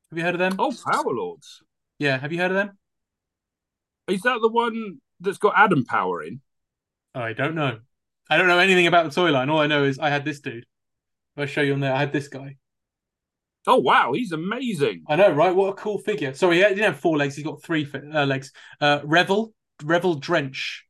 [0.10, 0.56] Have you heard of them?
[0.58, 1.62] Oh, Power Lords.
[2.00, 2.78] Yeah, have you heard of them?
[4.08, 6.40] Is that the one that's got Adam Power in?
[7.14, 7.80] I don't know.
[8.30, 9.50] I don't know anything about the toy line.
[9.50, 10.66] All I know is I had this dude.
[11.36, 12.58] If I show you on there, I had this guy.
[13.68, 15.04] Oh wow, he's amazing.
[15.08, 15.54] I know, right?
[15.56, 16.34] What a cool figure.
[16.34, 17.36] Sorry, he didn't have four legs.
[17.36, 18.52] He's got three fi- uh, legs.
[18.80, 19.54] Uh, Revel,
[19.84, 20.86] Revel Drench.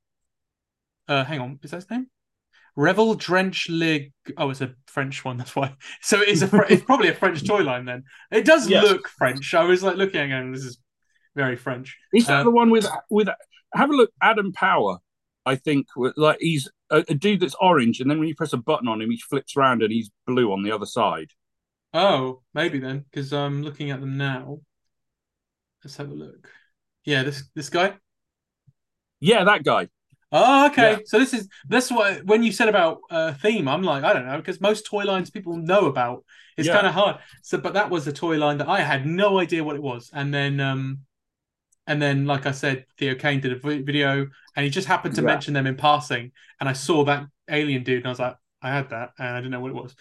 [1.08, 2.08] Uh, hang on, is that his name?
[2.76, 4.14] Revel Drench Lig.
[4.38, 5.38] Oh, it's a French one.
[5.40, 5.74] That's why.
[6.02, 6.48] So it's a.
[6.48, 8.04] Fr- it's probably a French toy line then.
[8.32, 8.84] It does Yes.
[8.84, 9.54] look French.
[9.54, 10.78] I was like looking at and this is
[11.36, 11.98] very French.
[12.14, 13.28] Is that Uh, the one with with?
[13.74, 15.00] Have a look, Adam Power.
[15.46, 18.58] I think like he's a, a dude that's orange, and then when you press a
[18.58, 21.32] button on him, he flips around and he's blue on the other side.
[21.94, 24.62] Oh, maybe then, because I'm looking at them now.
[25.84, 26.50] Let's have a look.
[27.06, 27.98] Yeah, this this guy.
[29.20, 29.90] Yeah, that guy.
[30.32, 30.92] Oh, okay.
[30.92, 30.98] Yeah.
[31.06, 34.28] So this is this what when you said about uh, theme, I'm like, I don't
[34.28, 36.24] know, because most toy lines people know about.
[36.56, 36.76] It's Yeah.
[36.76, 37.18] kind of hard.
[37.42, 40.10] So, but that was a toy line that I had no idea what it was,
[40.14, 41.00] and then um,
[41.90, 45.22] and then like I said, Theo Kane did a video, and he just happened to
[45.22, 45.28] Yeah.
[45.28, 48.70] mention them in passing, and I saw that alien dude, and I was like, I
[48.70, 49.96] had that, and I didn't know what it was.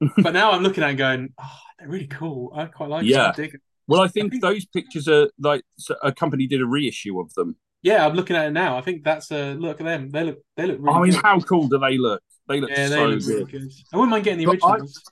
[0.18, 2.52] but now I'm looking at it and going, oh, they're really cool.
[2.54, 3.06] I quite like.
[3.06, 3.28] Yeah.
[3.28, 3.28] it.
[3.28, 3.60] I dig.
[3.86, 7.56] Well, I think those pictures are like so a company did a reissue of them.
[7.82, 8.76] Yeah, I'm looking at it now.
[8.76, 10.10] I think that's a look at them.
[10.10, 11.22] They look they look really I mean, good.
[11.22, 12.22] how cool do they look?
[12.48, 13.50] They look yeah, they so look really good.
[13.62, 13.70] good.
[13.92, 15.02] I wouldn't mind getting the I- originals.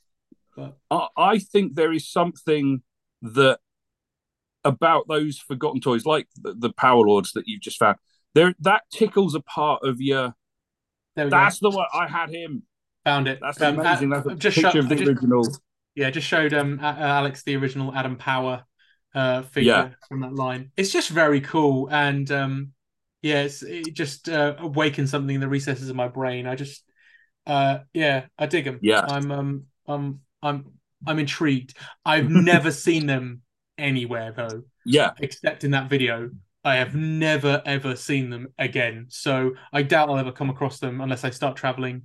[0.56, 2.82] But I, I think there is something
[3.22, 3.60] that
[4.64, 7.96] about those forgotten toys, like the, the Power Lords that you've just found.
[8.34, 10.34] There, that tickles a part of your.
[11.16, 11.70] That's go.
[11.70, 12.62] the one I had him.
[13.04, 13.38] Found it.
[13.40, 14.12] That's Um, amazing.
[14.12, 15.44] uh, That's a just picture sho- of the just- original.
[15.94, 18.62] Yeah, just showed um Alex the original Adam Power
[19.14, 19.90] uh figure Yeah.
[20.08, 20.70] from that line.
[20.76, 22.72] It's just very cool and um
[23.22, 26.46] yeah, it's, it just uh, awakens something in the recesses of my brain.
[26.46, 26.84] I just
[27.46, 28.78] uh yeah, I dig them.
[28.80, 29.00] Yeah.
[29.00, 30.66] I'm um I'm I'm
[31.04, 31.74] I'm intrigued.
[32.04, 33.42] I've never seen them
[33.78, 36.30] anywhere though, Yeah, except in that video.
[36.64, 39.06] I have never ever seen them again.
[39.08, 42.02] So I doubt I'll ever come across them unless I start traveling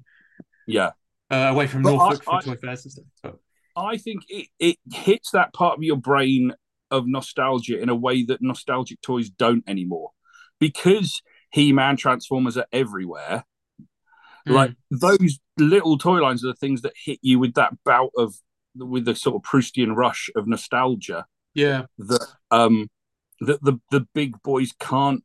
[0.68, 0.92] yeah.
[1.30, 3.06] uh, away from But Norfolk I- for I- toy fairs and stuff.
[3.24, 3.36] But
[3.76, 6.54] I think it, it hits that part of your brain
[6.92, 10.12] of nostalgia in a way that nostalgic toys don't anymore.
[10.60, 11.22] Because
[11.52, 13.44] He Man Transformers are everywhere.
[14.46, 14.54] Hmm.
[14.54, 18.36] Like those little toy lines are the things that hit you with that bout of
[18.76, 22.90] with the sort of Proustian rush of nostalgia yeah, that um
[23.42, 25.24] that the the big boys can't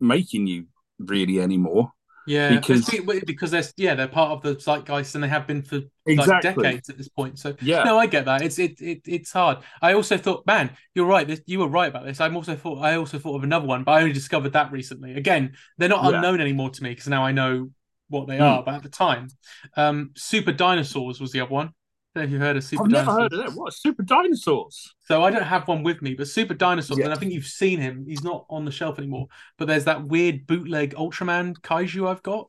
[0.00, 0.66] make in you
[0.98, 1.92] really anymore.
[2.28, 2.90] Yeah, Because-
[3.24, 6.90] because they're yeah they're part of the zeitgeist and they have been for like decades
[6.90, 7.38] at this point.
[7.38, 7.84] So Yeah.
[7.84, 8.42] no, I get that.
[8.42, 9.58] It's it, it it's hard.
[9.80, 11.26] I also thought, man, you're right.
[11.26, 12.20] This, you were right about this.
[12.20, 15.14] I'm also thought I also thought of another one, but I only discovered that recently.
[15.14, 16.16] Again, they're not Yeah.
[16.16, 17.70] unknown anymore to me because now I know
[18.08, 18.42] what they Hmm.
[18.42, 18.62] are.
[18.64, 19.28] But at the time,
[19.76, 21.70] um, Super Dinosaurs was the other one.
[22.16, 23.32] I don't know if you heard of Super I've never Dinosaurs.
[23.32, 23.52] heard of that.
[23.60, 24.94] What super dinosaurs?
[25.04, 27.04] So I don't have one with me, but Super Dinosaurs, Yeah.
[27.04, 28.06] and I think you've seen him.
[28.08, 29.26] He's not on the shelf anymore.
[29.58, 32.48] But there's that weird bootleg Ultraman Kaiju I've got.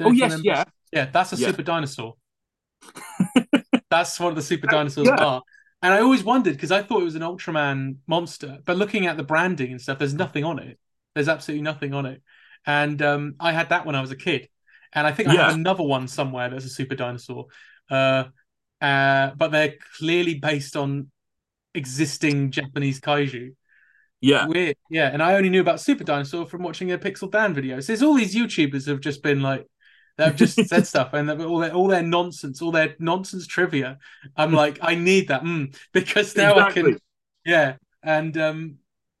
[0.00, 0.44] Oh yes, remember.
[0.44, 0.64] yeah.
[0.92, 1.48] Yeah, that's a Yeah.
[1.48, 2.14] super dinosaur.
[3.90, 5.16] that's what the super dinosaurs Yeah.
[5.18, 5.42] are.
[5.82, 9.16] And I always wondered because I thought it was an Ultraman monster, but looking at
[9.16, 10.78] the branding and stuff, there's nothing on it.
[11.14, 12.22] There's absolutely nothing on it.
[12.66, 14.48] And um, I had that when I was a kid,
[14.92, 17.46] and I think I have another one somewhere that's a super dinosaur.
[17.90, 18.24] Uh,
[18.80, 21.10] uh, but they're clearly based on
[21.74, 23.54] existing Japanese kaiju.
[24.20, 24.46] Yeah.
[24.46, 25.08] Weird, yeah.
[25.12, 27.80] And I only knew about Super Dinosaur from watching a Pixel Dan video.
[27.80, 29.66] So there's all these YouTubers have just been like,
[30.18, 33.98] they've just said stuff, and all their all their nonsense, all their nonsense trivia.
[34.36, 36.98] I'm like, I need that mm, because now I can,
[37.46, 37.76] yeah.
[38.02, 38.74] And um,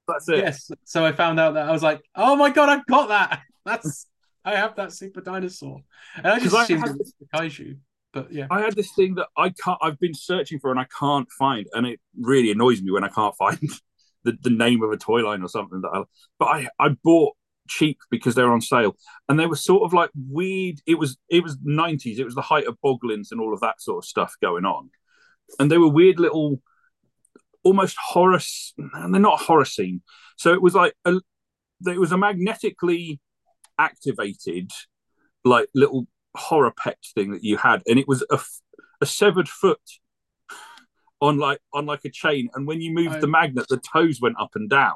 [0.08, 0.38] That's it.
[0.38, 3.40] yes, so I found out that I was like, oh my god, I've got that.
[3.64, 4.06] That's
[4.44, 5.80] I have that Super Dinosaur,
[6.16, 7.76] and I just 'Cause I assumed had- it was the kaiju.
[8.12, 9.78] But yeah, I had this thing that I can't.
[9.80, 13.08] I've been searching for and I can't find, and it really annoys me when I
[13.08, 13.58] can't find
[14.24, 15.80] the, the name of a toy line or something.
[15.82, 16.02] That I,
[16.38, 17.36] but I I bought
[17.68, 18.96] cheap because they were on sale,
[19.28, 20.80] and they were sort of like weird.
[20.86, 22.18] It was it was nineties.
[22.18, 24.90] It was the height of Boglins and all of that sort of stuff going on,
[25.58, 26.60] and they were weird little,
[27.62, 28.40] almost horror.
[28.76, 30.02] And they're not horror scene.
[30.36, 31.20] So it was like a,
[31.86, 33.20] it was a magnetically
[33.78, 34.70] activated,
[35.44, 36.06] like little
[36.36, 38.38] horror pet thing that you had, and it was a,
[39.00, 39.80] a severed foot
[41.20, 44.20] on like on like a chain, and when you moved I- the magnet, the toes
[44.20, 44.94] went up and down.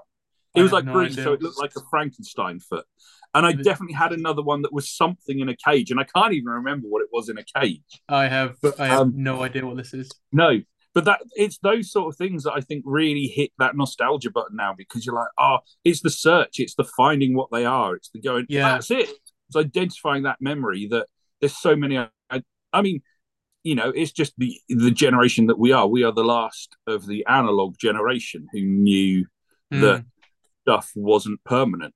[0.54, 2.86] It I was like no so it looked like a Frankenstein foot.
[3.34, 6.04] And I was- definitely had another one that was something in a cage, and I
[6.04, 7.82] can't even remember what it was in a cage.
[8.08, 10.12] I have But, I have um, no idea what this is.
[10.30, 10.60] No,
[10.94, 14.56] but that it's those sort of things that I think really hit that nostalgia button
[14.56, 18.10] now because you're like, oh, it's the search, it's the finding what they are, it's
[18.10, 18.46] the going.
[18.48, 18.68] Yeah.
[18.70, 19.10] that's it.
[19.48, 21.08] It's identifying that memory that
[21.44, 21.98] there's so many.
[21.98, 22.08] I,
[22.72, 23.02] I mean,
[23.62, 25.86] you know, it's just the the generation that we are.
[25.86, 29.26] We are the last of the analog generation who knew
[29.70, 29.80] Hmm.
[29.80, 30.04] that
[30.62, 31.94] stuff wasn't permanent.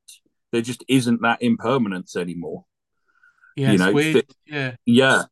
[0.52, 2.64] There just isn't that impermanence anymore.
[3.56, 4.14] yeah, you it's know, weird.
[4.14, 5.22] fit- yeah, Yeah,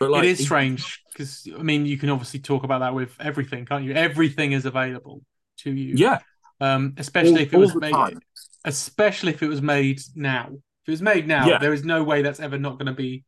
[0.00, 3.14] but like it is strange because I mean, you can obviously talk about that with
[3.20, 3.92] everything, can't you?
[3.92, 5.22] Everything is available
[5.58, 5.94] to you.
[5.96, 6.20] Yeah,
[6.60, 8.18] Um, especially all, if it was made, time.
[8.64, 10.50] especially if it was made now.
[10.84, 11.58] If it was made now, Yeah.
[11.58, 13.24] there is no way that's ever not going to be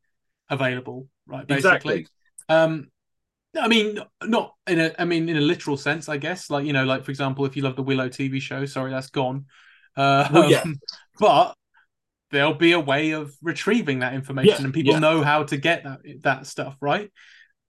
[0.50, 1.46] available, right?
[1.46, 2.00] Basically.
[2.00, 2.06] Exactly.
[2.48, 2.88] Um,
[3.58, 6.50] I mean, not in a, I mean, in a literal sense, I guess.
[6.50, 9.08] Like you know, like for example, if you love the Willow TV show, sorry, that's
[9.10, 9.46] gone.
[9.96, 10.64] Uh, Well, yeah.
[11.18, 11.54] but
[12.30, 14.98] there'll be a way of retrieving that information, Yeah, and people yeah.
[14.98, 17.10] know how to get that that stuff, right?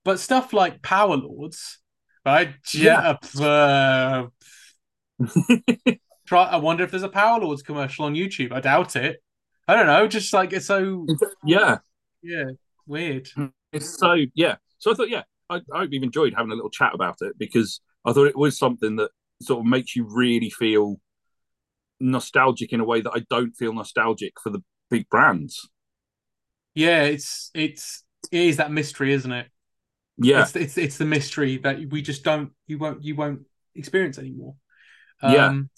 [0.04, 1.78] But stuff like Power Lords,
[2.26, 2.54] right?
[2.74, 3.16] Yeah.
[3.40, 4.26] Uh,
[6.26, 6.44] try.
[6.44, 8.52] I wonder if there's a Power Lords commercial on YouTube.
[8.52, 9.22] I doubt it.
[9.68, 10.08] I don't know.
[10.08, 11.06] Just like it's so
[11.44, 11.78] yeah,
[12.22, 12.44] yeah
[12.86, 13.28] weird.
[13.72, 14.56] it's so yeah.
[14.78, 18.12] So I thought, yeah, I, I've enjoyed having a little chat about it because I
[18.12, 19.10] thought it was something that
[19.42, 21.00] sort of makes you really feel
[22.00, 25.68] nostalgic in a way that I don't feel nostalgic for the big brands.
[26.74, 29.48] Yeah, it's it's it is that mystery, isn't it?
[30.16, 33.42] Yeah, It's it's it's the mystery that we just don't you won't you won't
[33.74, 34.54] experience anymore.
[35.22, 35.48] Yeah.
[35.48, 35.70] Um,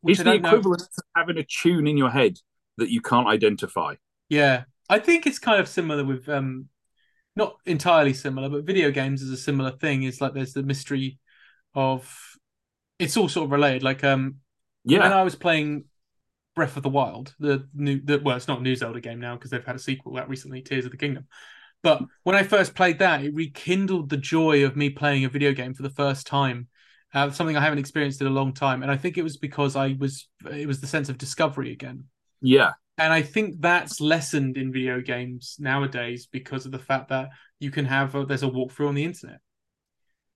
[0.00, 2.36] which it's the know- equivalent of having a tune in your head
[2.82, 3.94] that you can't identify.
[4.28, 6.68] Yeah, I think it's kind of similar with um,
[7.36, 10.04] not entirely similar, but video games is a similar thing.
[10.04, 11.18] It's like there's the mystery
[11.74, 12.12] of
[12.98, 13.82] it's all sort of related.
[13.82, 14.36] Like um,
[14.94, 15.86] when Yeah, I was playing
[16.56, 19.36] Breath of the Wild, the new, the, well, it's not a new Zelda game now
[19.36, 21.26] because they've had a sequel out recently, Tears of the Kingdom.
[21.82, 25.52] But when I first played that, it rekindled the joy of me playing a video
[25.52, 26.68] game for the first time.
[27.14, 29.76] Uh, something I haven't experienced in a long time, and I think it was because
[29.76, 32.04] I was it was the sense of discovery again.
[32.42, 37.30] Yeah, And I think that's lessened in video games nowadays because of the fact that
[37.58, 39.40] you can have a, there's a walkthrough on the internet,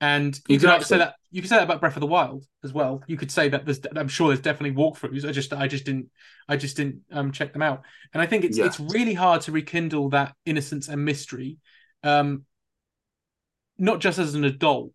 [0.01, 0.87] and you can Exactly.
[0.87, 3.03] say that you can say that about Breath of the Wild as well.
[3.07, 5.29] You could say that there's I'm sure there's definitely walkthroughs.
[5.29, 6.09] I just I just didn't
[6.49, 7.83] I just didn't um check them out,
[8.15, 8.65] and I think it's Yeah.
[8.65, 11.59] it's really hard to rekindle that innocence and mystery,
[12.05, 12.45] um,
[13.79, 14.93] not just as an adult.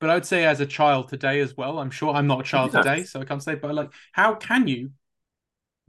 [0.00, 1.78] But I'd say as a child today as well.
[1.78, 2.72] I'm sure I'm not a child Yeah.
[2.72, 3.54] today, so I can't say.
[3.54, 4.92] But like, how can you?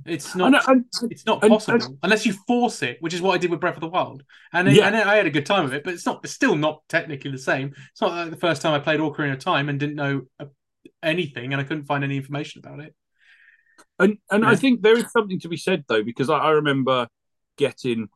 [0.05, 3.33] It's not know, and- it's not And- possible unless you force it, which is what
[3.33, 4.23] I did with Breath of the Wild.
[4.51, 4.87] And Yeah.
[4.87, 6.21] and I had a good time with it, but it's not.
[6.23, 7.73] It's still not technically the same.
[7.91, 10.45] It's not like the first time I played Ocarina of Time and didn't know uh,
[11.01, 12.95] anything, and I couldn't find any information about it.
[13.99, 17.07] And and I think there is something to be said though, because I, I remember
[17.57, 18.09] getting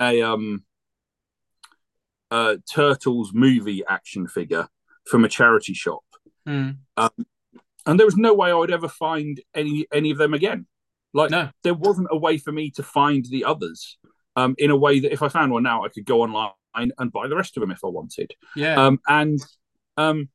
[0.00, 0.64] a um
[2.30, 4.68] a turtles movie action figure
[5.06, 6.04] from a charity shop,
[6.46, 6.70] Hmm.
[7.86, 10.66] And there was no way I would ever find any any of them again.
[11.14, 13.98] Like No, there wasn't a way for me to find the others
[14.36, 17.12] um, in a way that if I found one now, I could go online and
[17.12, 18.32] buy the rest of them if I wanted.
[18.56, 19.38] yeah, Um, and
[19.96, 20.30] um,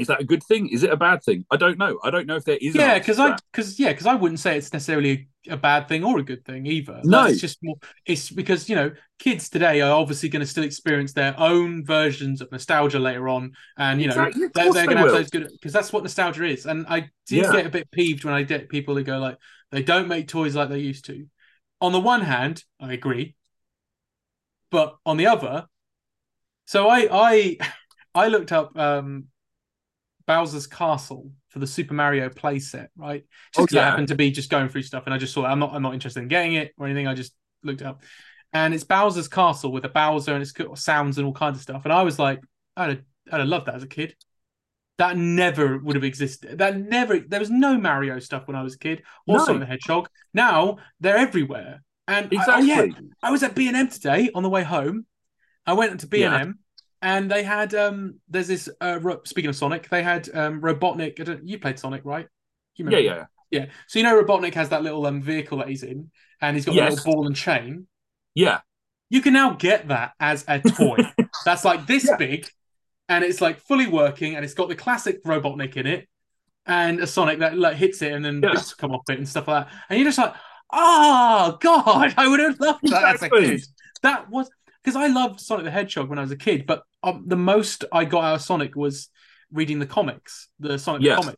[0.00, 0.68] is that a good thing?
[0.68, 1.44] Is it a bad thing?
[1.50, 1.98] I don't know.
[2.02, 2.74] I don't know if there is.
[2.74, 6.18] yeah, because I because yeah, because I wouldn't say it's necessarily a, bad thing or
[6.18, 7.00] a good thing either.
[7.04, 7.26] No.
[7.26, 7.76] it's just more.
[8.06, 12.40] It's because you know kids today are obviously going to still experience their own versions
[12.40, 14.48] of nostalgia later on, and you know Exactly.
[14.54, 16.66] They're, they're going to have those good because that's what nostalgia is.
[16.66, 17.52] And I do Yeah.
[17.52, 19.38] get a bit peeved when I get people who go like
[19.70, 21.26] they don't make toys like they used to.
[21.80, 23.36] On the one hand, I agree,
[24.70, 25.66] but on the other,
[26.66, 27.58] so I I
[28.14, 29.28] I looked up um
[30.28, 33.24] Bowser's Castle for the Super Mario playset, right?
[33.54, 35.44] Just Oh, because I happened to be just going through stuff and I just saw
[35.44, 35.48] it.
[35.48, 37.08] I'm not I'm not interested in getting it or anything.
[37.08, 38.02] I just looked it up.
[38.52, 41.62] And it's Bowser's Castle with a Bowser and it's got sounds and all kinds of
[41.62, 41.82] stuff.
[41.84, 42.40] And I was like,
[42.76, 43.00] I'd have,
[43.32, 44.14] I'd have loved that as a kid.
[44.98, 46.58] That never would have existed.
[46.58, 49.44] That never there was no Mario stuff when I was a kid or No.
[49.46, 50.08] Sonic the Hedgehog.
[50.34, 51.82] Now they're everywhere.
[52.06, 52.86] And I- oh yeah,
[53.22, 55.06] I was at B and M today on the way home.
[55.66, 56.58] I went to B and M,
[57.02, 58.16] and they had um.
[58.28, 58.68] There's this.
[58.80, 61.20] Uh, ro- speaking of Sonic, they had um Robotnik.
[61.20, 62.26] I don't, you played Sonic, right?
[62.76, 63.24] You Yeah, yeah.
[63.50, 63.66] Yeah.
[63.86, 66.74] So you know Robotnik has that little um, vehicle that he's in, and he's got
[66.74, 66.92] Yes.
[66.92, 67.86] a little ball and chain.
[68.34, 68.60] Yeah,
[69.10, 70.98] You can now get that as a toy.
[71.44, 72.16] That's like this Yeah.
[72.16, 72.48] big,
[73.08, 76.08] and it's like fully working, and it's got the classic Robotnik in it,
[76.66, 78.52] and a Sonic that like hits it, and then Yeah.
[78.52, 79.74] bits come off it and stuff like that.
[79.88, 80.34] And you're just like,
[80.72, 83.38] oh god, I would have loved that Exactly.
[83.38, 83.62] as a kid.
[84.02, 84.50] That was
[84.84, 87.84] because I loved Sonic the Hedgehog when I was a kid, but um, the most
[87.92, 89.08] I got out of Sonic was
[89.52, 91.16] reading the comics, the Sonic Yes.
[91.16, 91.36] comic.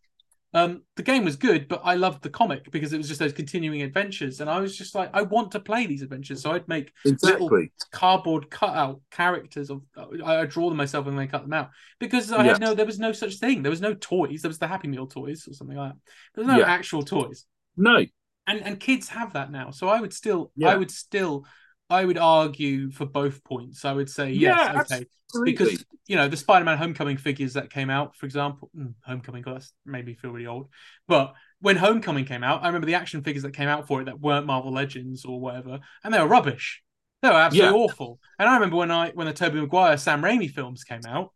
[0.52, 3.32] Um, the game was good, but I loved the comic because it was just those
[3.32, 6.66] continuing adventures, and I was just like, I want to play these adventures, so I'd
[6.66, 7.70] make exactly.
[7.92, 9.82] cardboard cutout characters of
[10.24, 12.52] I, I draw them myself and then cut them out because I Yeah.
[12.52, 14.88] had no there was no such thing there was no toys there was the Happy
[14.88, 15.98] Meal toys or something like that
[16.34, 16.66] there's no Yeah.
[16.66, 17.46] actual toys
[17.76, 18.04] No,
[18.46, 20.70] and and kids have that now so I would still Yeah.
[20.70, 21.46] I would still
[21.90, 25.52] I would argue for both points I would say yes Yeah, okay absolutely.
[25.52, 29.56] because you know the Spider-Man Homecoming figures that came out for example mm, Homecoming God,
[29.56, 30.68] that's made me feel really old
[31.08, 34.04] but when Homecoming came out I remember the action figures that came out for it
[34.06, 36.82] that weren't Marvel Legends or whatever and they were rubbish
[37.22, 37.84] they were absolutely Yeah.
[37.84, 38.18] awful.
[38.38, 41.34] And I remember when I when the Tobey Maguire Sam Raimi films came out,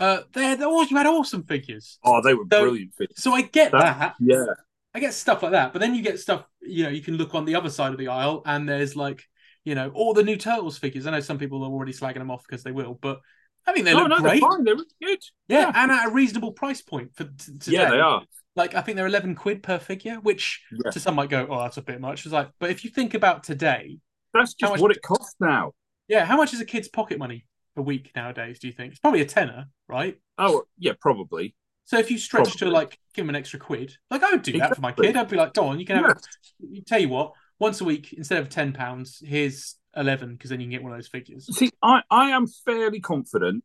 [0.00, 2.00] uh, they they all you had awesome figures.
[2.02, 2.94] oh, they were So- brilliant.
[2.96, 3.22] figures.
[3.22, 4.14] So I get That- that.
[4.18, 4.46] Yeah,
[4.92, 5.72] I get stuff like that.
[5.72, 7.98] But then you get stuff, you know, you can look on the other side of
[7.98, 9.22] the aisle and there's like,
[9.64, 11.06] you know, all the new Turtles figures.
[11.06, 13.20] I know some people are already slagging them off because they will, but
[13.66, 14.40] I think they no, look no, great.
[14.40, 14.64] they're fine.
[14.64, 15.18] They're really good.
[15.48, 15.72] Yeah, yeah.
[15.74, 17.72] and at a reasonable price point for t- today.
[17.76, 18.22] Yeah, they are.
[18.56, 20.90] Like I think they're eleven quid per figure, which Yeah.
[20.90, 22.24] to some might go, oh, that's a bit much.
[22.24, 23.98] It's like, but if you think about today,
[24.32, 25.72] That's How just much- what it costs now.
[26.08, 27.44] yeah, how much is a kid's pocket money
[27.76, 28.58] a week nowadays?
[28.60, 30.16] Do you think it's probably a tenner, right?
[30.38, 31.54] Oh, yeah, probably.
[31.84, 34.56] So if you stretch to like give him an extra quid, like I would do
[34.58, 35.16] that for my kid.
[35.16, 36.20] I'd be like, go on, you can have.
[36.60, 36.68] Yeah.
[36.70, 40.58] You tell you what, once a week instead of ten pounds, here's eleven because then
[40.60, 41.46] you can get one of those figures.
[41.56, 43.62] See, I, I am fairly confident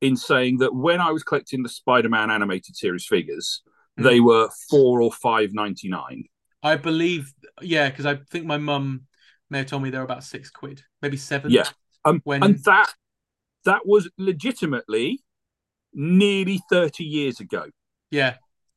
[0.00, 3.62] in saying that when I was collecting the Spider-Man animated series figures,
[3.96, 4.02] Hmm.
[4.04, 6.24] they were four or five ninety nine.
[6.62, 9.02] I believe, yeah, because I think my mum
[9.50, 11.50] may have told me they're about six quid, maybe seven.
[11.52, 11.68] Yeah.
[12.04, 12.92] Um, When- and that
[13.64, 15.20] that was legitimately
[15.92, 17.66] nearly thirty years ago.
[18.10, 18.36] yeah.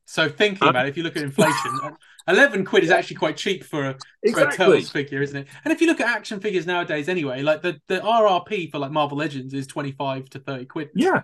[0.10, 1.80] So thinking Uh, about it, if you look at inflation,
[2.28, 3.96] eleven quid is actually quite cheap for a
[4.32, 5.48] for a Turtles figure, isn't it?
[5.66, 8.92] And if you look at action figures nowadays, anyway, like the the RRP for like
[8.92, 10.90] Marvel Legends is twenty five to thirty quid.
[10.96, 11.22] Yeah.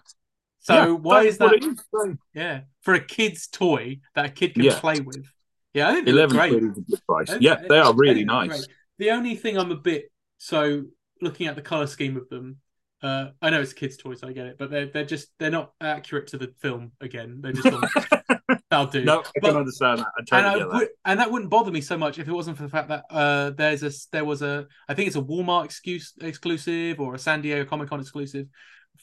[0.60, 1.64] So yeah, why is that?
[1.92, 4.80] So, Yeah, for a kid's toy that a kid can Yeah.
[4.80, 5.26] play with.
[5.74, 6.52] Yeah, I think Eleven great.
[6.52, 7.36] quid is a good price.
[7.40, 8.62] Yeah, they are really think they look nice.
[8.62, 8.78] great.
[9.00, 10.84] The only thing I'm a bit so
[11.22, 12.58] looking at the color scheme of them.
[13.02, 15.52] Uh, I know it's kids' toys, so I get it, but they're they're just they're
[15.52, 16.94] not accurate to the film.
[17.02, 17.92] Again, they're just on,
[18.74, 19.04] that'll do.
[19.06, 20.08] No, I But- can understand that.
[20.32, 20.90] I and I that.
[21.06, 23.52] and that wouldn't bother me so much if it wasn't for the fact that uh,
[23.52, 27.42] there's a there was a I think it's a Walmart excuse, exclusive or a San
[27.42, 28.48] Diego Comic Con exclusive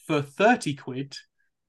[0.06, 1.16] for thirty quid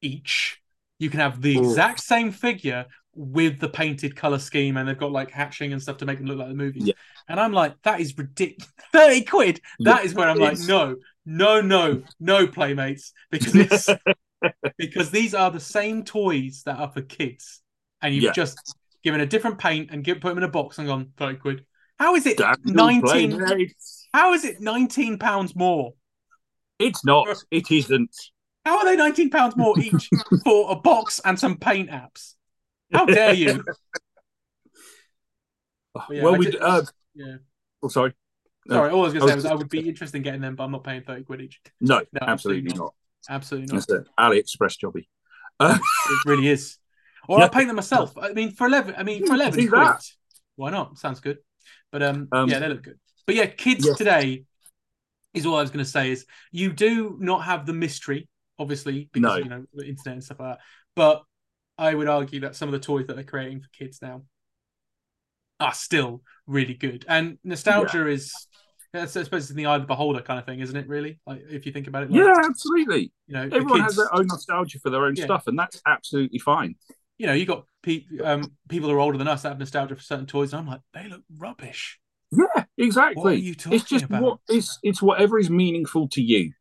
[0.02, 0.60] each.
[1.00, 1.64] You can have the Ooh.
[1.70, 5.98] exact same figure with the painted color scheme, and they've got like hatching and stuff
[5.98, 6.88] to make them look like the movies.
[6.88, 6.94] Yeah.
[7.28, 8.72] And I'm like, that is ridiculous.
[8.94, 9.62] Thirty quid.
[9.80, 10.96] That Yeah, is where I'm like, no,
[11.26, 13.90] no, no, no, playmates, because it's
[14.78, 17.62] because these are the same toys that are for kids,
[18.02, 18.32] and you've Yeah.
[18.32, 21.38] just given a different paint and give, put them in a box and gone thirty
[21.38, 21.66] quid.
[22.00, 23.38] How is it nineteen?
[23.38, 24.08] playmates.
[24.14, 25.94] How is it nineteen pounds more?
[26.80, 27.28] It's not.
[27.52, 28.16] It isn't.
[28.66, 30.10] How are they nineteen pounds more each
[30.44, 32.34] for a box and some paint apps?
[32.94, 33.64] How dare you?
[36.10, 36.58] yeah, well, we.
[36.58, 36.84] Uh,
[37.14, 37.36] Yeah.
[37.84, 38.14] oh, sorry.
[38.68, 40.42] No, Sorry, all I was going to say was- I would be interested in getting
[40.42, 41.60] them, but I'm not paying thirty quid each.
[41.80, 42.94] No, No, absolutely absolutely not.
[43.30, 43.88] Absolutely not.
[43.88, 45.08] That's an AliExpress jobby.
[45.60, 46.78] It really is.
[47.28, 47.46] Or Yeah.
[47.46, 48.18] I'll paint them myself.
[48.18, 48.96] I mean, for eleven.
[48.98, 49.82] I mean, for eleven see quid.
[49.82, 50.04] that.
[50.56, 50.98] Why not?
[50.98, 51.38] Sounds good.
[51.92, 53.00] But um, Um, yeah, they look good.
[53.26, 53.98] But yeah, kids Yes.
[53.98, 54.46] today
[55.34, 58.28] is all I was going to say is you do not have the mystery,
[58.60, 59.44] obviously, because No.
[59.44, 60.60] you know the internet and stuff like that.
[60.96, 61.24] But
[61.78, 64.24] I would argue that some of the toys that they're creating for kids now
[65.60, 67.06] are still really good.
[67.08, 68.34] And nostalgia is,
[68.94, 70.88] I suppose, it's in the eye of the beholder kind of thing, isn't it?
[70.88, 72.12] Really, like if you think about it.
[72.12, 73.12] Like, Yeah, absolutely.
[73.28, 75.26] You know, the Everyone has their own nostalgia for their own Yeah.
[75.26, 76.76] stuff, and that's absolutely fine.
[77.22, 79.96] You know, you got pe- um, people who are older than us that have nostalgia
[79.96, 82.00] for certain toys, and I'm like, they look rubbish.
[82.32, 83.22] Yeah, exactly.
[83.22, 84.24] What are you talking It's just about?
[84.24, 86.54] what it's it's whatever is meaningful to you.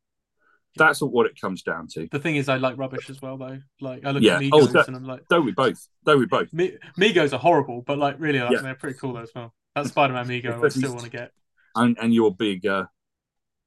[0.76, 2.08] That's what it comes down to.
[2.12, 3.58] The thing is, I like rubbish as well, though.
[3.80, 4.34] Like, I look Yeah.
[4.36, 6.52] at Megos Oh, that- and I'm like, Though we both, though we both.
[6.52, 8.60] Mi- Megos are horrible, but like, really, like, Yeah.
[8.60, 9.54] they're pretty cool though as well.
[9.74, 11.32] That Spider Man Mego, I still want to get.
[11.74, 12.84] And and your big uh,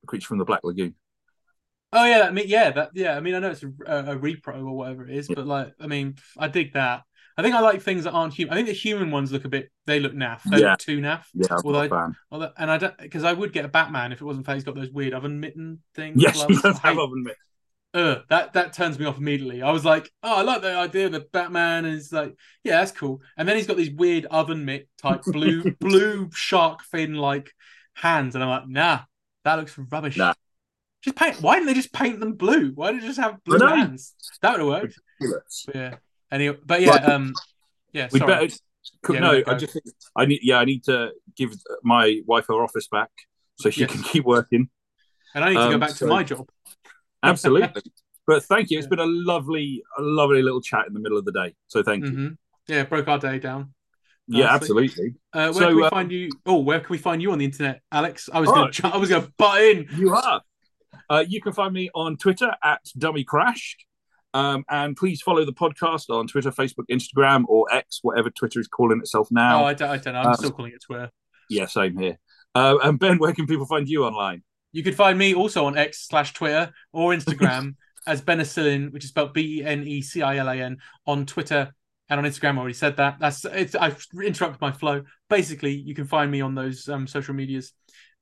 [0.05, 0.93] creature from the Black Lagoon.
[1.95, 3.15] Oh yeah, I mean, yeah, that yeah.
[3.15, 5.35] I mean, I know it's a, a, repro or whatever it is, Yeah.
[5.35, 7.03] but like, I mean, I dig that.
[7.37, 8.53] I think I like things that aren't human.
[8.53, 9.71] I think the human ones look a bit.
[9.85, 10.41] They look naff.
[10.43, 10.71] They Yeah.
[10.71, 11.25] look too naff.
[11.33, 12.15] Yeah, I'm Although not a fan.
[12.31, 14.63] Although, and I don't because I would get a Batman if it wasn't for he's
[14.63, 16.21] got those weird oven mitten things.
[16.21, 17.39] Yes, he does have oven mitts.
[17.93, 19.61] uh, that that turns me off immediately.
[19.61, 22.79] I was like, oh, I like the idea of the Batman and is like, yeah,
[22.79, 23.21] that's cool.
[23.37, 27.51] And then he's got these weird oven mitt type blue blue shark fin like
[27.93, 28.99] hands, and I'm like, nah,
[29.43, 30.17] that looks rubbish.
[30.17, 30.33] Nah.
[31.03, 31.41] Just paint.
[31.41, 32.71] Why didn't they just paint them blue?
[32.75, 34.13] Why did they just have blue hands?
[34.41, 34.99] That would have worked.
[35.19, 35.95] But yeah.
[36.31, 37.05] Anyway, but yeah, Right.
[37.09, 37.33] um,
[37.91, 38.07] yeah.
[38.11, 38.47] We sorry.
[38.47, 38.55] better.
[39.09, 39.43] Yeah, no.
[39.47, 39.77] I just
[40.15, 40.39] I need.
[40.43, 43.09] Yeah, I need to give my wife her office back
[43.59, 43.91] so she Yes.
[43.91, 44.69] can keep working.
[45.35, 46.47] and I need to go um, back so- to my job.
[47.23, 47.81] Absolutely.
[48.27, 48.77] but thank you.
[48.77, 48.89] It's Yeah.
[48.89, 51.53] been a lovely, a lovely little chat in the middle of the day.
[51.67, 52.11] So thank you.
[52.11, 52.27] hmm
[52.67, 53.73] Yeah, broke our day down.
[54.27, 55.15] Yeah, absolutely.
[55.33, 56.29] Uh, where So, can we uh, find you?
[56.45, 58.29] Oh, where can we find you on the internet, Alex?
[58.33, 58.53] I was Oh.
[58.81, 59.87] gonna, I was gonna butt in.
[59.97, 60.41] You are.
[61.09, 63.85] Uh, you can find me on Twitter at Dummy Crashed.
[64.35, 68.67] Um, and please follow the podcast on Twitter, Facebook, Instagram, or X, whatever Twitter is
[68.67, 69.61] calling itself now.
[69.61, 70.21] Oh, I don't, I don't know.
[70.21, 71.11] I'm Um, still calling it Twitter.
[71.49, 72.17] Yeah, same here.
[72.55, 74.41] Uh, and Ben, where can people find you online?
[74.71, 77.75] You could find me also on X slash Twitter or Instagram
[78.07, 81.27] as Benicillin, which is spelled B E N E C I L A N on
[81.27, 81.71] Twitter
[82.09, 82.55] and on Instagram.
[82.55, 83.17] I already said that.
[83.19, 83.75] That's it's.
[83.75, 85.03] I've interrupted my flow.
[85.29, 87.71] Basically, you can find me on those um, social medias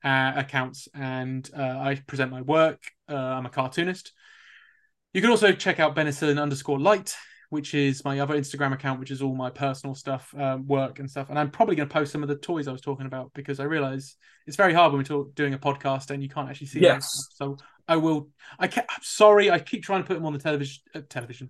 [0.04, 2.82] uh, accounts, and uh, I present my work.
[3.10, 4.12] Uh, I'm a cartoonist.
[5.14, 7.16] You can also check out Benicillin underscore light,
[7.50, 11.10] which is my other Instagram account, which is all my personal stuff, um, work and
[11.10, 11.30] stuff.
[11.30, 13.60] And I'm probably going to post some of the toys I was talking about because
[13.60, 14.16] I realize
[14.48, 17.28] it's very hard when we're talk, doing a podcast and you can't actually see Yes.
[17.36, 18.30] So I will.
[18.58, 19.52] I ca- I'm sorry.
[19.52, 20.82] I keep trying to put them on the television.
[20.96, 21.50] Uh, television.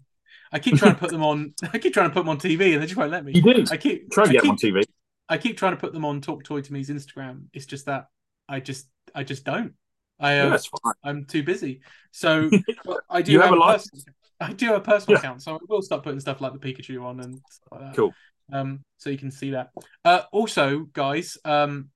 [0.52, 1.54] I keep trying to put them on.
[1.74, 3.34] I keep trying to put them on TV, and they just won't let me.
[3.36, 3.66] You do.
[3.70, 4.84] I keep Try and I get keep, them on TV.
[5.30, 7.44] I keep trying to put them on Talk Toy to me's Instagram.
[7.54, 8.08] It's just that
[8.52, 9.74] I just I just don't.
[10.20, 10.94] I Yeah, fine.
[11.04, 11.82] I'm too busy.
[12.12, 12.50] So
[13.10, 14.04] I do have, have a personal,
[14.40, 15.20] I do have a personal Yeah.
[15.20, 17.96] account, so I will start putting stuff like the Pikachu on and stuff like that.
[17.96, 18.14] Cool.
[18.54, 19.72] Um, so you can see that.
[20.04, 21.90] Uh, also, guys, um,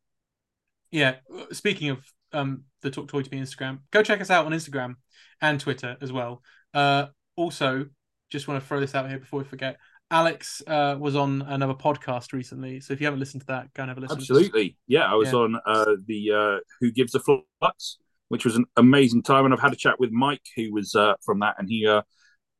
[0.92, 1.18] yeah.
[1.52, 2.00] Speaking of
[2.32, 4.96] um, the Talk Toy to Me Instagram, go check us out on Instagram
[5.42, 6.42] and Twitter as well.
[6.74, 7.88] Uh, also,
[8.30, 9.78] just want to throw this out here before we forget.
[10.12, 13.84] Alex uh, was on another podcast recently, so if you haven't listened to that, go
[13.84, 14.18] and have a listen.
[14.18, 14.78] Absolutely.
[14.88, 15.40] Yeah, I was Yeah.
[15.40, 17.98] on uh, the uh, Who Gives a Flux,
[18.30, 19.46] which was an amazing time.
[19.46, 21.56] And I've had a chat with Mike, who was uh, from that.
[21.58, 22.02] And he, uh,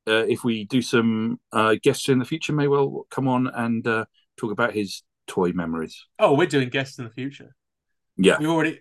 [0.08, 3.88] uh, if we do some uh, guests in the future, may well come on and
[3.88, 4.06] uh,
[4.38, 6.08] talk about his toy memories.
[6.18, 7.56] Oh, we're doing guests in the future.
[8.18, 8.38] Yeah.
[8.40, 8.80] We've already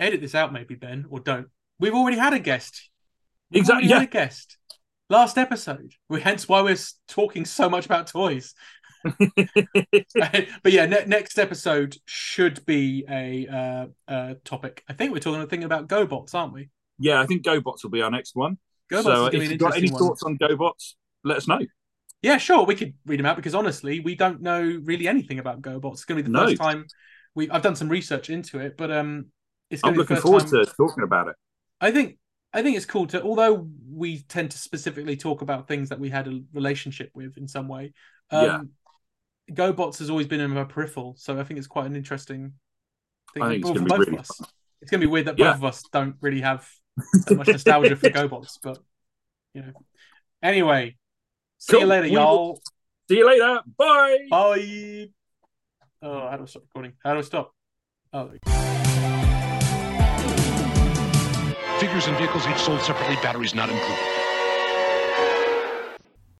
[0.00, 1.48] edit this out, maybe Ben, or don't.
[1.78, 2.90] We've already had a guest.
[3.50, 4.56] We've Exactly, already had a guest
[5.12, 5.92] last episode.
[6.08, 8.54] We, hence why we're talking so much about toys.
[9.04, 14.82] but yeah, ne- next episode should be a uh, uh, topic.
[14.88, 16.70] I think we're talking thinking about GoBots, aren't we?
[16.98, 18.58] yeah, I think GoBots will be our next one.
[18.90, 19.98] GoBots so is going to if you've got any one.
[19.98, 20.94] thoughts on GoBots,
[21.24, 21.60] let us know.
[22.22, 25.60] Yeah, sure, we could read them out because honestly, we don't know really anything about
[25.62, 25.94] GoBots.
[25.94, 26.46] It's going to be the No.
[26.46, 26.86] first time
[27.34, 27.50] we.
[27.50, 29.26] I've done some research into it, but um,
[29.70, 30.64] it's going I'm to be the looking forward time.
[30.64, 31.36] to talking about it.
[31.80, 32.18] I think
[32.54, 36.10] I think it's cool to although we tend to specifically talk about things that we
[36.10, 37.92] had a relationship with in some way.
[38.30, 38.62] Um Yeah.
[39.50, 42.52] GoBots has always been in our peripheral, so I think it's quite an interesting
[43.34, 44.40] thing I think it's for gonna be both really of us.
[44.80, 45.52] It's gonna be weird that Yeah.
[45.52, 46.68] both of us don't really have
[47.26, 48.78] that much nostalgia for GoBots, but
[49.54, 49.72] you know.
[50.42, 50.96] Anyway,
[51.58, 52.60] see you later, We y'all.
[53.08, 53.60] See you later.
[53.76, 54.18] Bye.
[54.30, 55.08] Bye.
[56.02, 56.92] Oh, how do I stop recording?
[57.04, 57.54] How do I stop?
[58.12, 58.30] Oh,
[61.82, 64.21] Figures and vehicles each sold separately, batteries not included.